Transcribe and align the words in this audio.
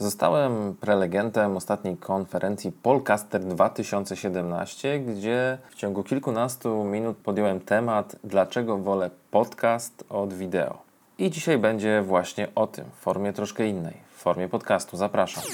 Zostałem 0.00 0.76
prelegentem 0.80 1.56
ostatniej 1.56 1.96
konferencji 1.96 2.72
Polcaster 2.72 3.44
2017, 3.44 5.00
gdzie 5.00 5.58
w 5.70 5.74
ciągu 5.74 6.02
kilkunastu 6.02 6.84
minut 6.84 7.16
podjąłem 7.16 7.60
temat, 7.60 8.16
dlaczego 8.24 8.78
wolę 8.78 9.10
podcast 9.30 10.04
od 10.08 10.34
wideo. 10.34 10.78
I 11.18 11.30
dzisiaj 11.30 11.58
będzie 11.58 12.02
właśnie 12.02 12.48
o 12.54 12.66
tym, 12.66 12.84
w 12.84 13.02
formie 13.02 13.32
troszkę 13.32 13.66
innej, 13.66 13.94
w 14.16 14.20
formie 14.20 14.48
podcastu. 14.48 14.96
Zapraszam. 14.96 15.44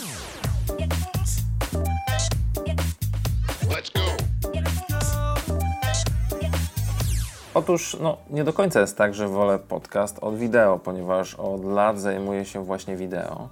Otóż 7.55 7.97
no, 8.01 8.17
nie 8.31 8.45
do 8.45 8.53
końca 8.53 8.81
jest 8.81 8.99
tak, 8.99 9.15
że 9.15 9.29
wolę 9.29 9.59
podcast 9.59 10.19
od 10.19 10.37
wideo, 10.37 10.79
ponieważ 10.79 11.35
od 11.35 11.65
lat 11.65 12.01
zajmuję 12.01 12.45
się 12.45 12.65
właśnie 12.65 12.97
wideo. 12.97 13.49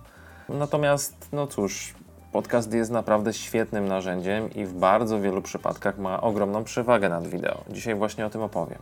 Natomiast, 0.53 1.29
no 1.32 1.46
cóż, 1.46 1.95
podcast 2.32 2.72
jest 2.72 2.90
naprawdę 2.90 3.32
świetnym 3.32 3.89
narzędziem 3.89 4.54
i 4.54 4.64
w 4.64 4.72
bardzo 4.72 5.21
wielu 5.21 5.43
przypadkach 5.43 5.99
ma 5.99 6.21
ogromną 6.21 6.64
przewagę 6.64 7.09
nad 7.09 7.26
wideo. 7.26 7.64
Dzisiaj 7.71 7.95
właśnie 7.95 8.26
o 8.26 8.31
tym 8.31 8.43
opowiem. 8.43 8.79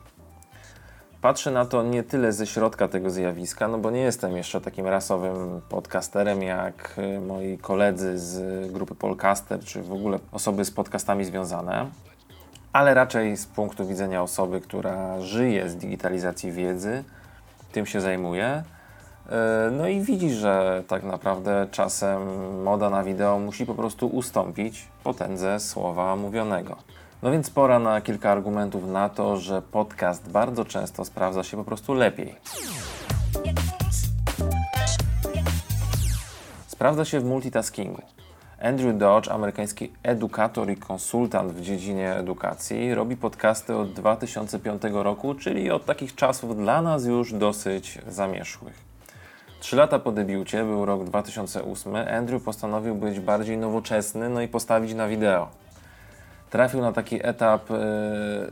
Patrzę 1.23 1.51
na 1.51 1.65
to 1.65 1.83
nie 1.83 2.03
tyle 2.03 2.33
ze 2.33 2.47
środka 2.47 2.89
tego 2.89 3.11
zjawiska, 3.11 3.69
no 3.69 3.79
bo 3.79 3.91
nie 3.91 4.01
jestem 4.01 4.37
jeszcze 4.37 4.61
takim 4.61 4.87
rasowym 4.87 5.61
podcasterem 5.69 6.43
jak 6.43 6.95
y, 6.99 7.21
moi 7.21 7.59
koledzy 7.59 8.19
z 8.19 8.73
grupy 8.73 8.95
Polcaster, 8.95 9.61
czy 9.61 9.83
w 9.83 9.93
ogóle 9.93 10.19
osoby 10.33 10.65
z 10.65 10.71
podcastami 10.71 11.25
związane, 11.25 11.87
ale 12.73 12.95
raczej 12.95 13.37
z 13.37 13.47
punktu 13.47 13.87
widzenia 13.87 14.23
osoby, 14.23 14.61
która 14.61 15.21
żyje 15.21 15.69
z 15.69 15.77
digitalizacji 15.77 16.53
wiedzy, 16.53 17.05
tym 17.73 17.87
się 17.87 18.01
zajmuje 18.01 18.63
no 19.71 19.89
i 19.89 20.01
widzi, 20.01 20.31
że 20.31 20.83
tak 20.89 21.03
naprawdę 21.03 21.67
czasem 21.71 22.23
moda 22.63 22.91
na 22.91 23.05
wideo 23.05 23.39
musi 23.39 23.67
po 23.67 23.75
prostu 23.75 24.07
ustąpić 24.07 24.89
potędze 25.05 25.61
słowa 25.61 26.17
mówionego. 26.17 26.77
No 27.23 27.31
więc 27.31 27.51
pora 27.51 27.79
na 27.79 28.01
kilka 28.01 28.31
argumentów 28.31 28.89
na 28.89 29.09
to, 29.09 29.37
że 29.37 29.63
podcast 29.63 30.31
bardzo 30.31 30.65
często 30.65 31.05
sprawdza 31.05 31.45
się 31.45 31.57
po 31.57 31.65
prostu 31.65 31.95
lepiej. 31.95 32.35
Sprawdza 36.67 37.05
się 37.05 37.21
w 37.21 37.25
multitaskingu. 37.25 38.03
Andrew 38.63 38.99
Dodge, 38.99 39.29
amerykański 39.29 39.93
edukator 40.03 40.71
i 40.71 40.77
konsultant 40.77 41.53
w 41.53 41.61
dziedzinie 41.61 42.15
edukacji, 42.15 42.95
robi 42.95 43.17
podcasty 43.17 43.77
od 43.77 43.93
2005 43.93 44.83
roku, 44.93 45.35
czyli 45.35 45.71
od 45.71 45.85
takich 45.85 46.15
czasów 46.15 46.57
dla 46.57 46.83
nas 46.83 47.05
już 47.05 47.33
dosyć 47.33 47.99
zamierzchłych. 48.09 48.90
Trzy 49.61 49.77
lata 49.77 49.99
po 49.99 50.13
debiucie, 50.13 50.65
był 50.65 50.85
rok 50.85 51.05
2008, 51.05 51.97
Andrew 51.97 52.43
postanowił 52.43 52.95
być 52.95 53.21
bardziej 53.21 53.59
nowoczesny, 53.59 54.29
no 54.29 54.41
i 54.41 54.49
postawić 54.49 54.95
na 54.95 55.09
wideo. 55.09 55.49
Trafił 56.51 56.81
na 56.81 56.93
taki 56.93 57.27
etap 57.27 57.71
y, 57.71 57.75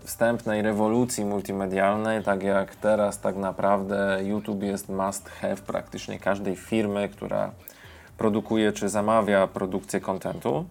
wstępnej 0.01 0.63
rewolucji 0.63 1.25
multimedialnej, 1.25 2.23
tak 2.25 2.43
jak 2.43 2.77
teraz 2.77 3.21
tak 3.21 3.37
naprawdę 3.37 4.19
YouTube 4.23 4.63
jest 4.63 4.89
must 4.89 5.29
have 5.29 5.57
praktycznie 5.57 6.19
każdej 6.19 6.57
firmy, 6.57 7.09
która 7.09 7.51
produkuje 8.19 8.73
czy 8.73 8.89
zamawia 8.89 9.47
produkcję 9.47 10.01
kontentu. 10.01 10.65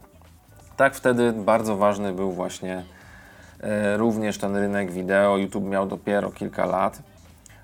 Tak 0.76 0.96
wtedy 0.96 1.34
bardzo 1.34 1.78
ważny 1.78 2.14
był 2.14 2.32
właśnie 2.32 2.84
y, 3.94 3.98
również 3.98 4.38
ten 4.38 4.56
rynek 4.56 4.92
wideo. 4.92 5.38
YouTube 5.38 5.66
miał 5.66 5.88
dopiero 5.88 6.32
kilka 6.32 6.66
lat. 6.66 7.02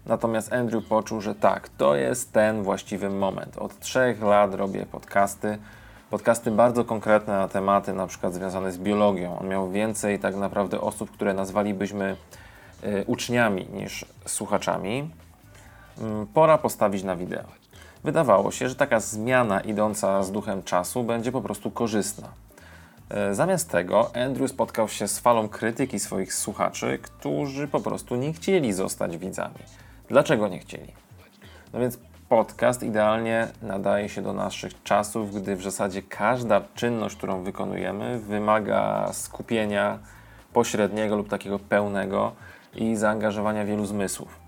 Natomiast 0.05 0.53
Andrew 0.53 0.85
poczuł, 0.85 1.21
że 1.21 1.35
tak, 1.35 1.69
to 1.69 1.95
jest 1.95 2.33
ten 2.33 2.63
właściwy 2.63 3.09
moment. 3.09 3.57
Od 3.57 3.79
trzech 3.79 4.21
lat 4.21 4.53
robię 4.53 4.85
podcasty. 4.85 5.57
Podcasty 6.09 6.51
bardzo 6.51 6.85
konkretne 6.85 7.33
na 7.33 7.47
tematy, 7.47 7.93
na 7.93 8.07
przykład 8.07 8.33
związane 8.33 8.71
z 8.71 8.77
biologią. 8.77 9.39
On 9.39 9.47
miał 9.47 9.71
więcej 9.71 10.19
tak 10.19 10.35
naprawdę 10.35 10.81
osób, 10.81 11.11
które 11.11 11.33
nazwalibyśmy 11.33 12.15
y, 12.83 13.03
uczniami 13.07 13.67
niż 13.73 14.05
słuchaczami. 14.25 15.09
Mm, 16.01 16.27
pora 16.27 16.57
postawić 16.57 17.03
na 17.03 17.15
wideo. 17.15 17.47
Wydawało 18.03 18.51
się, 18.51 18.69
że 18.69 18.75
taka 18.75 18.99
zmiana 18.99 19.61
idąca 19.61 20.23
z 20.23 20.31
duchem 20.31 20.63
czasu 20.63 21.03
będzie 21.03 21.31
po 21.31 21.41
prostu 21.41 21.71
korzystna. 21.71 22.27
Y, 23.31 23.35
zamiast 23.35 23.69
tego 23.69 24.15
Andrew 24.15 24.51
spotkał 24.51 24.89
się 24.89 25.07
z 25.07 25.19
falą 25.19 25.49
krytyki 25.49 25.99
swoich 25.99 26.33
słuchaczy, 26.33 26.99
którzy 27.01 27.67
po 27.67 27.79
prostu 27.79 28.15
nie 28.15 28.33
chcieli 28.33 28.73
zostać 28.73 29.17
widzami. 29.17 29.59
Dlaczego 30.13 30.47
nie 30.47 30.59
chcieli? 30.59 30.93
No 31.73 31.79
więc 31.79 31.99
podcast 32.29 32.83
idealnie 32.83 33.47
nadaje 33.61 34.09
się 34.09 34.21
do 34.21 34.33
naszych 34.33 34.83
czasów, 34.83 35.35
gdy 35.35 35.55
w 35.55 35.63
zasadzie 35.63 36.01
każda 36.01 36.61
czynność, 36.75 37.15
którą 37.15 37.43
wykonujemy, 37.43 38.19
wymaga 38.19 39.09
skupienia 39.13 39.99
pośredniego 40.53 41.15
lub 41.15 41.29
takiego 41.29 41.59
pełnego 41.59 42.31
i 42.75 42.95
zaangażowania 42.95 43.65
wielu 43.65 43.85
zmysłów. 43.85 44.39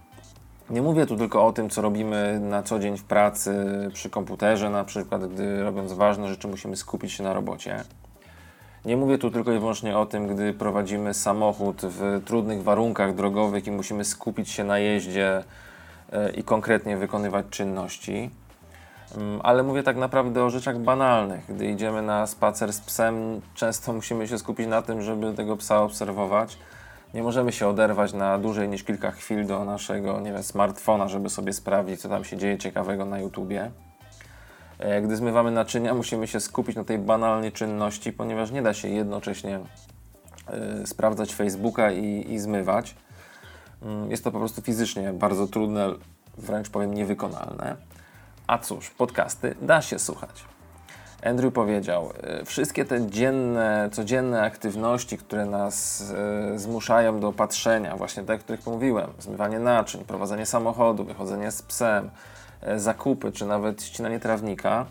Nie 0.69 0.81
mówię 0.81 1.05
tu 1.05 1.17
tylko 1.17 1.45
o 1.45 1.53
tym, 1.53 1.69
co 1.69 1.81
robimy 1.81 2.39
na 2.39 2.63
co 2.63 2.79
dzień 2.79 2.97
w 2.97 3.03
pracy, 3.03 3.65
przy 3.93 4.09
komputerze, 4.09 4.69
na 4.69 4.83
przykład, 4.83 5.33
gdy 5.33 5.63
robiąc 5.63 5.93
ważne 5.93 6.27
rzeczy, 6.27 6.47
musimy 6.47 6.75
skupić 6.75 7.11
się 7.11 7.23
na 7.23 7.33
robocie. 7.33 7.83
Nie 8.85 8.97
mówię 8.97 9.17
tu 9.17 9.31
tylko 9.31 9.51
i 9.51 9.59
wyłącznie 9.59 9.97
o 9.97 10.05
tym, 10.05 10.27
gdy 10.27 10.53
prowadzimy 10.53 11.13
samochód 11.13 11.81
w 11.81 12.21
trudnych 12.25 12.63
warunkach 12.63 13.15
drogowych 13.15 13.67
i 13.67 13.71
musimy 13.71 14.05
skupić 14.05 14.49
się 14.49 14.63
na 14.63 14.79
jeździe 14.79 15.43
e, 16.11 16.31
i 16.31 16.43
konkretnie 16.43 16.97
wykonywać 16.97 17.45
czynności. 17.49 18.29
Mm, 19.17 19.39
ale 19.43 19.63
mówię 19.63 19.83
tak 19.83 19.97
naprawdę 19.97 20.43
o 20.43 20.49
rzeczach 20.49 20.79
banalnych. 20.79 21.45
Gdy 21.49 21.65
idziemy 21.65 22.01
na 22.01 22.27
spacer 22.27 22.73
z 22.73 22.81
psem, 22.81 23.41
często 23.55 23.93
musimy 23.93 24.27
się 24.27 24.37
skupić 24.37 24.67
na 24.67 24.81
tym, 24.81 25.01
żeby 25.01 25.33
tego 25.33 25.57
psa 25.57 25.81
obserwować. 25.81 26.57
Nie 27.13 27.23
możemy 27.23 27.51
się 27.51 27.67
oderwać 27.67 28.13
na 28.13 28.37
dłużej 28.37 28.69
niż 28.69 28.83
kilka 28.83 29.11
chwil 29.11 29.47
do 29.47 29.65
naszego 29.65 30.19
nie 30.19 30.33
wiem, 30.33 30.43
smartfona, 30.43 31.07
żeby 31.07 31.29
sobie 31.29 31.53
sprawdzić, 31.53 32.01
co 32.01 32.09
tam 32.09 32.23
się 32.23 32.37
dzieje 32.37 32.57
ciekawego 32.57 33.05
na 33.05 33.19
YouTubie. 33.19 33.71
E, 34.79 35.01
gdy 35.01 35.15
zmywamy 35.15 35.51
naczynia, 35.51 35.93
musimy 35.93 36.27
się 36.27 36.39
skupić 36.39 36.75
na 36.75 36.83
tej 36.83 36.97
banalnej 36.97 37.51
czynności, 37.51 38.13
ponieważ 38.13 38.51
nie 38.51 38.61
da 38.61 38.73
się 38.73 38.87
jednocześnie 38.87 39.59
y, 40.83 40.87
sprawdzać 40.87 41.35
Facebooka 41.35 41.91
i, 41.91 42.33
i 42.33 42.39
zmywać. 42.39 42.95
Y, 43.83 44.09
jest 44.09 44.23
to 44.23 44.31
po 44.31 44.39
prostu 44.39 44.61
fizycznie 44.61 45.13
bardzo 45.13 45.47
trudne, 45.47 45.87
wręcz 46.37 46.69
powiem 46.69 46.93
niewykonalne. 46.93 47.75
A 48.47 48.57
cóż, 48.57 48.89
podcasty 48.89 49.55
da 49.61 49.81
się 49.81 49.99
słuchać. 49.99 50.45
Andrew 51.23 51.53
powiedział, 51.53 52.11
y, 52.41 52.45
wszystkie 52.45 52.85
te 52.85 53.07
dzienne, 53.07 53.89
codzienne 53.91 54.41
aktywności, 54.41 55.17
które 55.17 55.45
nas 55.45 56.01
y, 56.55 56.59
zmuszają 56.59 57.19
do 57.19 57.31
patrzenia, 57.31 57.97
właśnie 57.97 58.23
te, 58.23 58.33
o 58.33 58.37
których 58.37 58.65
mówiłem, 58.65 59.09
zmywanie 59.19 59.59
naczyń, 59.59 60.03
prowadzenie 60.03 60.45
samochodu, 60.45 61.03
wychodzenie 61.03 61.51
z 61.51 61.61
psem, 61.61 62.09
E, 62.09 62.34
zakupy, 62.75 63.31
czy 63.31 63.45
nawet 63.45 63.83
ścinanie 63.83 64.19
trawnika, 64.19 64.85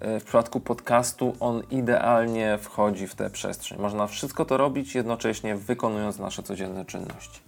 e, 0.00 0.20
w 0.20 0.24
przypadku 0.24 0.60
podcastu 0.60 1.36
on 1.40 1.62
idealnie 1.70 2.58
wchodzi 2.58 3.06
w 3.06 3.14
tę 3.14 3.30
przestrzeń. 3.30 3.78
Można 3.80 4.06
wszystko 4.06 4.44
to 4.44 4.56
robić 4.56 4.94
jednocześnie 4.94 5.56
wykonując 5.56 6.18
nasze 6.18 6.42
codzienne 6.42 6.84
czynności. 6.84 7.40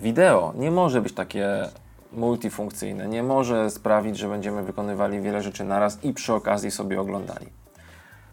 Wideo 0.00 0.52
nie 0.56 0.70
może 0.70 1.02
być 1.02 1.14
takie 1.14 1.68
multifunkcyjne, 2.12 3.08
nie 3.08 3.22
może 3.22 3.70
sprawić, 3.70 4.18
że 4.18 4.28
będziemy 4.28 4.62
wykonywali 4.62 5.20
wiele 5.20 5.42
rzeczy 5.42 5.64
naraz 5.64 6.04
i 6.04 6.12
przy 6.12 6.34
okazji 6.34 6.70
sobie 6.70 7.00
oglądali. 7.00 7.46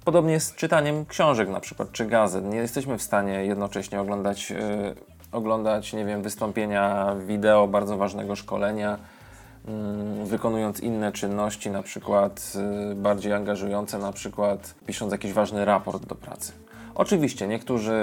Podobnie 0.06 0.40
z 0.40 0.56
czytaniem 0.56 1.06
książek 1.06 1.50
na 1.50 1.60
przykład, 1.60 1.92
czy 1.92 2.06
gazet. 2.06 2.46
Nie 2.46 2.58
jesteśmy 2.58 2.98
w 2.98 3.02
stanie 3.02 3.46
jednocześnie 3.46 4.02
oglądać, 4.02 4.50
yy, 4.50 4.58
oglądać 5.32 5.94
nie 5.94 6.06
wiem, 6.06 6.22
wystąpienia 6.22 7.16
wideo 7.28 7.68
bardzo 7.68 7.98
ważnego 7.98 8.36
szkolenia, 8.36 8.98
wykonując 10.24 10.80
inne 10.80 11.12
czynności, 11.12 11.70
na 11.72 11.84
przykład 11.84 12.54
y, 12.92 12.96
bardziej 12.96 13.34
angażujące, 13.34 13.98
na 13.98 14.12
przykład 14.12 14.76
pisząc 14.86 15.12
jakiś 15.12 15.34
ważny 15.34 15.66
raport 15.66 16.06
do 16.06 16.16
pracy. 16.16 16.52
Oczywiście 16.96 17.48
niektórzy 17.48 17.94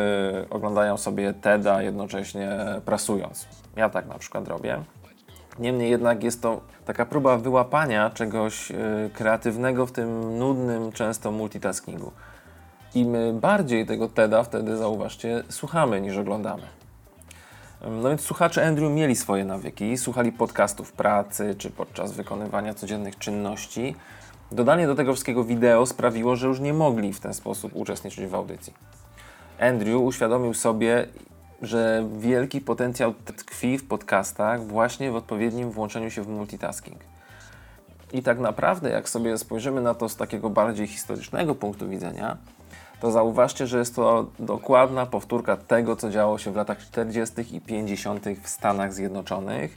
oglądają 0.51 0.97
sobie 0.97 1.35
TEDa 1.35 1.83
jednocześnie 1.83 2.51
prasując. 2.85 3.47
Ja 3.77 3.91
tak 3.91 4.07
na 4.07 4.19
przykład 4.19 4.49
robię. 4.49 4.83
Niemniej 5.59 5.91
jednak 5.91 6.25
jest 6.25 6.43
to 6.43 6.61
taka 6.85 7.07
próba 7.07 7.37
wyłapania 7.37 8.11
czegoś 8.11 8.71
y, 8.71 8.75
kreatywnego 9.15 9.87
w 9.87 9.93
tym 9.93 10.39
nudnym 10.39 10.93
często 10.93 11.33
multitaskingu. 11.33 12.13
I 12.95 13.05
my 13.05 13.33
bardziej 13.33 13.87
tego 13.87 14.09
TEDa 14.09 14.43
wtedy, 14.43 14.77
zauważcie, 14.77 15.43
słuchamy 15.49 16.01
niż 16.01 16.17
oglądamy. 16.17 16.63
No 17.81 18.09
więc 18.09 18.21
słuchacze 18.21 18.67
Andrew 18.67 18.93
mieli 18.93 19.17
swoje 19.17 19.45
nawyki, 19.45 19.99
słuchali 19.99 20.33
podcastów 20.33 20.93
pracy 20.93 21.55
czy 21.59 21.71
podczas 21.71 22.13
wykonywania 22.13 22.75
codziennych 22.75 23.19
czynności. 23.19 23.97
Dodanie 24.53 24.87
do 24.87 24.95
tego 24.95 25.13
wszystkiego 25.13 25.45
wideo 25.45 25.87
sprawiło, 25.87 26.37
że 26.37 26.47
już 26.47 26.61
nie 26.61 26.73
mogli 26.73 27.13
w 27.13 27.21
ten 27.21 27.35
sposób 27.35 27.73
uczestniczyć 27.75 28.27
w 28.27 28.35
audycji. 28.35 28.73
Andrew 29.61 30.01
uświadomił 30.01 30.55
sobie, 30.55 31.07
że 31.63 32.09
wielki 32.19 32.61
potencjał 32.61 33.15
tkwi 33.15 33.79
w 33.79 33.89
podcastach 33.89 34.67
właśnie 34.67 35.11
w 35.11 35.17
odpowiednim 35.17 35.71
włączeniu 35.71 36.11
się 36.11 36.23
w 36.23 36.29
multitasking. 36.29 36.99
I 38.13 38.23
tak 38.23 38.39
naprawdę, 38.39 38.91
jak 38.91 39.09
sobie 39.09 39.39
spojrzymy 39.39 39.81
na 39.81 39.95
to 39.95 40.09
z 40.09 40.17
takiego 40.17 40.51
bardziej 40.51 40.87
historycznego 40.87 41.55
punktu 41.55 41.89
widzenia, 41.89 42.37
to 43.01 43.11
zauważcie, 43.11 43.67
że 43.67 43.79
jest 43.79 43.97
to 43.97 44.27
dokładna 44.39 45.07
powtórka 45.07 45.57
tego, 45.57 45.97
co 45.97 46.11
działo 46.11 46.39
się 46.39 46.53
w 46.53 46.57
latach 46.57 46.79
40. 46.79 47.57
i 47.57 47.61
50. 47.61 48.25
w 48.43 48.49
Stanach 48.49 48.93
Zjednoczonych, 48.93 49.77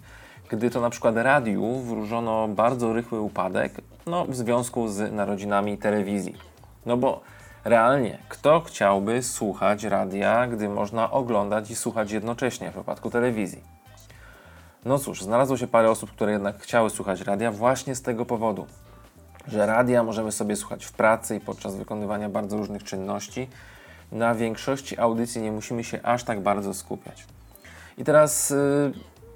gdy 0.49 0.69
to 0.69 0.81
na 0.81 0.89
przykład 0.89 1.15
radiu 1.15 1.79
wróżono 1.79 2.47
bardzo 2.47 2.93
rychły 2.93 3.19
upadek 3.19 3.73
no, 4.05 4.25
w 4.25 4.35
związku 4.35 4.87
z 4.87 5.11
narodzinami 5.11 5.77
telewizji. 5.77 6.35
No 6.85 6.97
bo 6.97 7.21
realnie, 7.65 8.17
kto 8.29 8.61
chciałby 8.61 9.23
słuchać 9.23 9.83
radia, 9.83 10.47
gdy 10.47 10.69
można 10.69 11.11
oglądać 11.11 11.71
i 11.71 11.75
słuchać 11.75 12.11
jednocześnie 12.11 12.69
w 12.69 12.73
przypadku 12.73 13.09
telewizji? 13.09 13.63
No 14.85 14.99
cóż, 14.99 15.21
znalazło 15.23 15.57
się 15.57 15.67
parę 15.67 15.91
osób, 15.91 16.11
które 16.11 16.31
jednak 16.31 16.59
chciały 16.59 16.89
słuchać 16.89 17.21
radia 17.21 17.51
właśnie 17.51 17.95
z 17.95 18.01
tego 18.01 18.25
powodu, 18.25 18.65
że 19.47 19.65
radia 19.65 20.03
możemy 20.03 20.31
sobie 20.31 20.55
słuchać 20.55 20.85
w 20.85 20.91
pracy 20.91 21.35
i 21.35 21.39
podczas 21.39 21.75
wykonywania 21.75 22.29
bardzo 22.29 22.57
różnych 22.57 22.83
czynności. 22.83 23.47
Na 24.11 24.35
większości 24.35 24.99
audycji 24.99 25.41
nie 25.41 25.51
musimy 25.51 25.83
się 25.83 25.99
aż 26.03 26.23
tak 26.23 26.41
bardzo 26.41 26.73
skupiać. 26.73 27.25
I 27.97 28.03
teraz 28.03 28.49
yy, 28.49 28.93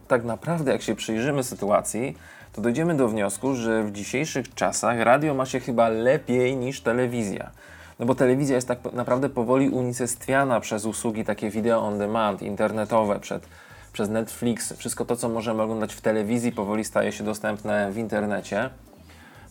tak 0.07 0.23
naprawdę, 0.23 0.71
jak 0.71 0.81
się 0.81 0.95
przyjrzymy 0.95 1.43
sytuacji, 1.43 2.17
to 2.53 2.61
dojdziemy 2.61 2.97
do 2.97 3.07
wniosku, 3.07 3.55
że 3.55 3.83
w 3.83 3.91
dzisiejszych 3.91 4.53
czasach 4.53 4.99
radio 4.99 5.33
ma 5.33 5.45
się 5.45 5.59
chyba 5.59 5.89
lepiej 5.89 6.57
niż 6.57 6.81
telewizja. 6.81 7.51
No 7.99 8.05
bo 8.05 8.15
telewizja 8.15 8.55
jest 8.55 8.67
tak 8.67 8.93
naprawdę 8.93 9.29
powoli 9.29 9.69
unicestwiana 9.69 10.59
przez 10.59 10.85
usługi 10.85 11.25
takie 11.25 11.49
video 11.49 11.79
on 11.79 11.99
demand, 11.99 12.41
internetowe, 12.41 13.19
przed, 13.19 13.47
przez 13.93 14.09
Netflix. 14.09 14.73
Wszystko 14.73 15.05
to, 15.05 15.15
co 15.15 15.29
możemy 15.29 15.61
oglądać 15.61 15.93
w 15.93 16.01
telewizji, 16.01 16.51
powoli 16.51 16.83
staje 16.83 17.11
się 17.11 17.23
dostępne 17.23 17.91
w 17.91 17.97
internecie. 17.97 18.69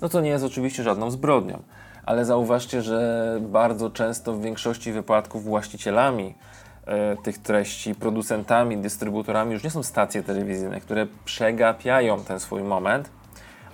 No 0.02 0.08
to 0.08 0.20
nie 0.20 0.30
jest 0.30 0.44
oczywiście 0.44 0.82
żadną 0.82 1.10
zbrodnią, 1.10 1.62
ale 2.06 2.24
zauważcie, 2.24 2.82
że 2.82 3.38
bardzo 3.40 3.90
często 3.90 4.32
w 4.32 4.42
większości 4.42 4.92
wypadków 4.92 5.44
właścicielami 5.44 6.34
e, 6.86 7.16
tych 7.16 7.38
treści, 7.38 7.94
producentami, 7.94 8.76
dystrybutorami 8.76 9.52
już 9.52 9.64
nie 9.64 9.70
są 9.70 9.82
stacje 9.82 10.22
telewizyjne, 10.22 10.80
które 10.80 11.06
przegapiają 11.24 12.24
ten 12.24 12.40
swój 12.40 12.62
moment, 12.62 13.10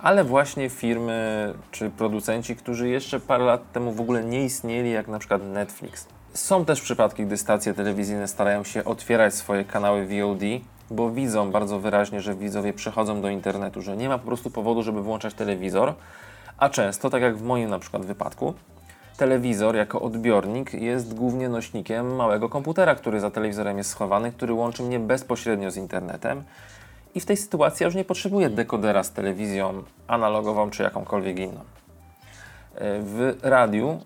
ale 0.01 0.23
właśnie 0.23 0.69
firmy 0.69 1.53
czy 1.71 1.89
producenci, 1.89 2.55
którzy 2.55 2.89
jeszcze 2.89 3.19
parę 3.19 3.43
lat 3.43 3.71
temu 3.71 3.91
w 3.91 4.01
ogóle 4.01 4.23
nie 4.23 4.45
istnieli, 4.45 4.91
jak 4.91 5.07
na 5.07 5.19
przykład 5.19 5.43
Netflix. 5.43 6.07
Są 6.33 6.65
też 6.65 6.81
przypadki, 6.81 7.25
gdy 7.25 7.37
stacje 7.37 7.73
telewizyjne 7.73 8.27
starają 8.27 8.63
się 8.63 8.83
otwierać 8.83 9.33
swoje 9.33 9.65
kanały 9.65 10.07
VOD, 10.07 10.41
bo 10.91 11.11
widzą 11.11 11.51
bardzo 11.51 11.79
wyraźnie, 11.79 12.21
że 12.21 12.35
widzowie 12.35 12.73
przechodzą 12.73 13.21
do 13.21 13.29
internetu, 13.29 13.81
że 13.81 13.97
nie 13.97 14.09
ma 14.09 14.17
po 14.17 14.25
prostu 14.25 14.51
powodu, 14.51 14.83
żeby 14.83 15.01
włączać 15.01 15.33
telewizor, 15.33 15.93
a 16.57 16.69
często, 16.69 17.09
tak 17.09 17.21
jak 17.21 17.37
w 17.37 17.43
moim 17.43 17.69
na 17.69 17.79
przykład 17.79 18.05
wypadku, 18.05 18.53
telewizor 19.17 19.75
jako 19.75 20.01
odbiornik 20.01 20.73
jest 20.73 21.13
głównie 21.13 21.49
nośnikiem 21.49 22.15
małego 22.15 22.49
komputera, 22.49 22.95
który 22.95 23.19
za 23.19 23.31
telewizorem 23.31 23.77
jest 23.77 23.89
schowany, 23.89 24.31
który 24.31 24.53
łączy 24.53 24.83
mnie 24.83 24.99
bezpośrednio 24.99 25.71
z 25.71 25.77
internetem. 25.77 26.43
I 27.15 27.19
w 27.19 27.25
tej 27.25 27.37
sytuacji 27.37 27.83
ja 27.83 27.87
już 27.87 27.95
nie 27.95 28.05
potrzebuję 28.05 28.49
dekodera 28.49 29.03
z 29.03 29.11
telewizją 29.11 29.83
analogową 30.07 30.69
czy 30.69 30.83
jakąkolwiek 30.83 31.39
inną. 31.39 31.59
W 32.99 33.37
radiu 33.41 33.99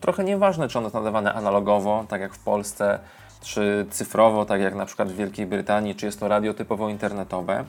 trochę 0.00 0.24
nieważne, 0.24 0.68
czy 0.68 0.78
ono 0.78 0.86
jest 0.86 0.94
nadawane 0.94 1.34
analogowo, 1.34 2.04
tak 2.08 2.20
jak 2.20 2.34
w 2.34 2.44
Polsce, 2.44 2.98
czy 3.42 3.86
cyfrowo, 3.90 4.44
tak 4.44 4.60
jak 4.60 4.74
na 4.74 4.86
przykład 4.86 5.08
w 5.08 5.16
Wielkiej 5.16 5.46
Brytanii, 5.46 5.94
czy 5.94 6.06
jest 6.06 6.20
to 6.20 6.28
radio 6.28 6.54
typowo 6.54 6.88
internetowe. 6.88 7.64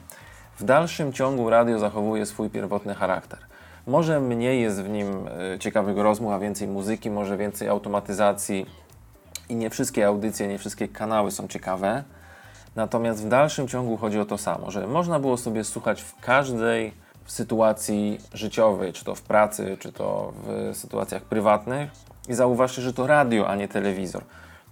W 0.60 0.64
dalszym 0.64 1.14
ciągu 1.14 1.50
radio 1.50 1.80
zachowuje 1.80 2.26
swój 2.26 2.50
pierwotny 2.50 2.96
charakter. 2.96 3.40
Może 3.88 4.20
mniej 4.20 4.62
jest 4.62 4.82
w 4.82 4.90
nim 4.90 5.28
e, 5.54 5.60
ciekawych 5.60 5.98
rozmów, 5.98 6.34
a 6.34 6.40
więcej 6.40 6.68
muzyki, 6.68 7.10
może 7.10 7.38
więcej 7.38 7.70
automatyzacji 7.70 8.66
i 9.50 9.56
nie 9.56 9.70
wszystkie 9.70 10.08
audycje, 10.08 10.48
nie 10.48 10.60
wszystkie 10.60 10.88
kanały 10.88 11.32
są 11.32 11.48
ciekawe. 11.48 12.04
Natomiast 12.76 13.26
w 13.26 13.30
dalszym 13.30 13.68
ciągu 13.68 13.98
chodzi 13.98 14.20
o 14.20 14.26
to 14.26 14.38
samo, 14.38 14.72
że 14.72 14.88
można 14.88 15.20
było 15.20 15.38
sobie 15.38 15.64
słuchać 15.64 16.02
w 16.02 16.20
każdej 16.20 16.94
sytuacji 17.26 18.20
życiowej, 18.34 18.94
czy 18.94 19.06
to 19.06 19.16
w 19.16 19.22
pracy, 19.22 19.78
czy 19.80 19.92
to 19.92 20.34
w 20.44 20.78
sytuacjach 20.78 21.22
prywatnych 21.22 21.92
i 22.30 22.34
zauważcie, 22.34 22.82
że 22.82 22.94
to 22.94 23.08
radio, 23.08 23.48
a 23.48 23.56
nie 23.56 23.68
telewizor. 23.68 24.24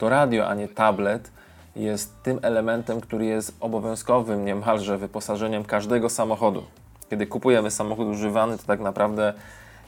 To 0.01 0.09
radio, 0.09 0.47
a 0.47 0.53
nie 0.55 0.67
tablet 0.67 1.31
jest 1.75 2.23
tym 2.23 2.39
elementem, 2.41 3.01
który 3.01 3.25
jest 3.25 3.57
obowiązkowym 3.59 4.45
niemalże 4.45 4.97
wyposażeniem 4.97 5.63
każdego 5.63 6.09
samochodu. 6.09 6.63
Kiedy 7.09 7.27
kupujemy 7.27 7.71
samochód 7.71 8.07
używany, 8.07 8.57
to 8.57 8.63
tak 8.63 8.79
naprawdę 8.79 9.33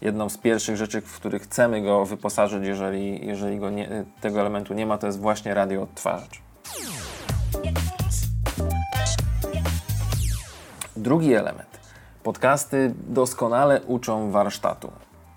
jedną 0.01 0.29
z 0.29 0.37
pierwszych 0.37 0.77
rzeczy, 0.77 1.01
w 1.01 1.15
których 1.15 1.41
chcemy 1.41 1.81
go 1.81 2.05
wyposażyć, 2.05 2.63
jeżeli, 2.65 3.27
jeżeli 3.27 3.59
go 3.59 3.69
nie, 3.69 4.05
tego 4.21 4.39
elementu 4.41 4.73
nie 4.73 4.85
ma, 4.85 4.97
to 4.97 5.07
jest 5.07 5.19
właśnie 5.19 5.53
radio 5.53 5.81
odtwarzacz. 5.81 6.41
Drugi 10.95 11.33
element. 11.33 11.79
Podcasty 12.23 12.93
doskonale 13.07 13.81
uczą 13.81 14.31
warsztatu. 14.31 14.91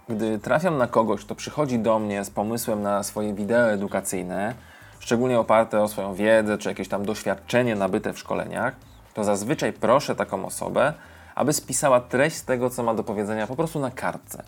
Gdy 0.08 0.38
trafiam 0.38 0.79
na 0.79 0.87
kogoś, 0.87 1.25
kto 1.25 1.35
przychodzi 1.35 1.79
do 1.79 1.99
mnie 1.99 2.25
z 2.25 2.31
pomysłem 2.31 2.82
na 2.82 3.03
swoje 3.03 3.35
wideo 3.35 3.70
edukacyjne, 3.70 4.55
szczególnie 4.99 5.38
oparte 5.38 5.82
o 5.82 5.88
swoją 5.88 6.14
wiedzę 6.14 6.58
czy 6.58 6.69
jakieś 6.69 6.88
tam 6.88 7.05
doświadczenie 7.05 7.76
nabyte 7.76 8.12
w 8.12 8.19
szkoleniach, 8.19 8.76
to 9.14 9.25
zazwyczaj 9.25 9.73
proszę 9.73 10.17
taką 10.17 10.47
osobę, 10.47 10.93
aby 11.35 11.53
spisała 11.53 12.00
treść 12.00 12.41
tego, 12.41 12.70
co 12.70 12.82
ma 12.82 12.94
do 12.94 13.05
powiedzenia 13.05 13.47
po 13.47 13.56
prostu 13.56 13.81
na 13.81 13.91
kartce. 13.91 14.43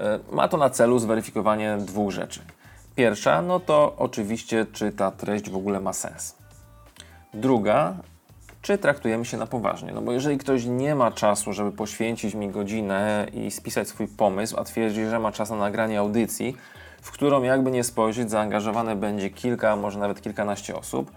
E, 0.00 0.18
ma 0.32 0.48
to 0.48 0.56
na 0.56 0.70
celu 0.70 0.98
zweryfikowanie 0.98 1.76
dwóch 1.80 2.10
rzeczy. 2.10 2.40
Pierwsza, 2.96 3.42
no 3.42 3.60
to 3.60 3.94
oczywiście, 3.98 4.66
czy 4.72 4.92
ta 4.92 5.10
treść 5.10 5.50
w 5.50 5.56
ogóle 5.56 5.80
ma 5.80 5.92
sens. 5.92 6.34
Druga, 7.34 7.94
czy 8.62 8.78
traktujemy 8.78 9.24
się 9.24 9.36
na 9.36 9.46
poważnie. 9.46 9.92
No 9.92 10.02
bo 10.02 10.12
jeżeli 10.12 10.38
ktoś 10.38 10.64
nie 10.64 10.94
ma 10.94 11.10
czasu, 11.10 11.52
żeby 11.52 11.72
poświęcić 11.72 12.34
mi 12.34 12.48
godzinę 12.48 13.26
i 13.32 13.50
spisać 13.50 13.88
swój 13.88 14.08
pomysł, 14.08 14.56
a 14.58 14.64
twierdzi, 14.64 15.04
że 15.04 15.18
ma 15.18 15.32
czas 15.32 15.50
na 15.50 15.56
nagranie 15.56 15.98
audycji, 15.98 16.56
w 17.02 17.10
którą 17.10 17.42
jakby 17.42 17.70
nie 17.70 17.84
spojrzeć, 17.84 18.30
zaangażowane 18.30 18.96
będzie 18.96 19.30
kilka, 19.30 19.76
może 19.76 19.98
nawet 19.98 20.20
kilkanaście 20.20 20.76
osób, 20.76 21.10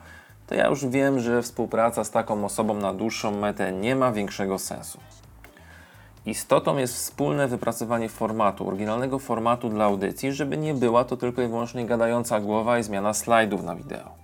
to 0.47 0.55
ja 0.55 0.67
już 0.67 0.85
wiem, 0.85 1.19
że 1.19 1.41
współpraca 1.41 2.03
z 2.03 2.11
taką 2.11 2.45
osobą 2.45 2.73
na 2.73 2.93
dłuższą 2.93 3.31
metę 3.31 3.71
nie 3.71 3.95
ma 3.95 4.11
większego 4.11 4.59
sensu. 4.59 4.99
Istotą 6.25 6.77
jest 6.77 6.95
wspólne 6.95 7.47
wypracowanie 7.47 8.09
formatu, 8.09 8.67
oryginalnego 8.67 9.19
formatu 9.19 9.69
dla 9.69 9.85
audycji, 9.85 10.33
żeby 10.33 10.57
nie 10.57 10.73
była 10.73 11.03
to 11.03 11.17
tylko 11.17 11.41
i 11.41 11.47
wyłącznie 11.47 11.85
gadająca 11.85 12.39
głowa 12.39 12.79
i 12.79 12.83
zmiana 12.83 13.13
slajdów 13.13 13.63
na 13.63 13.75
wideo. 13.75 14.22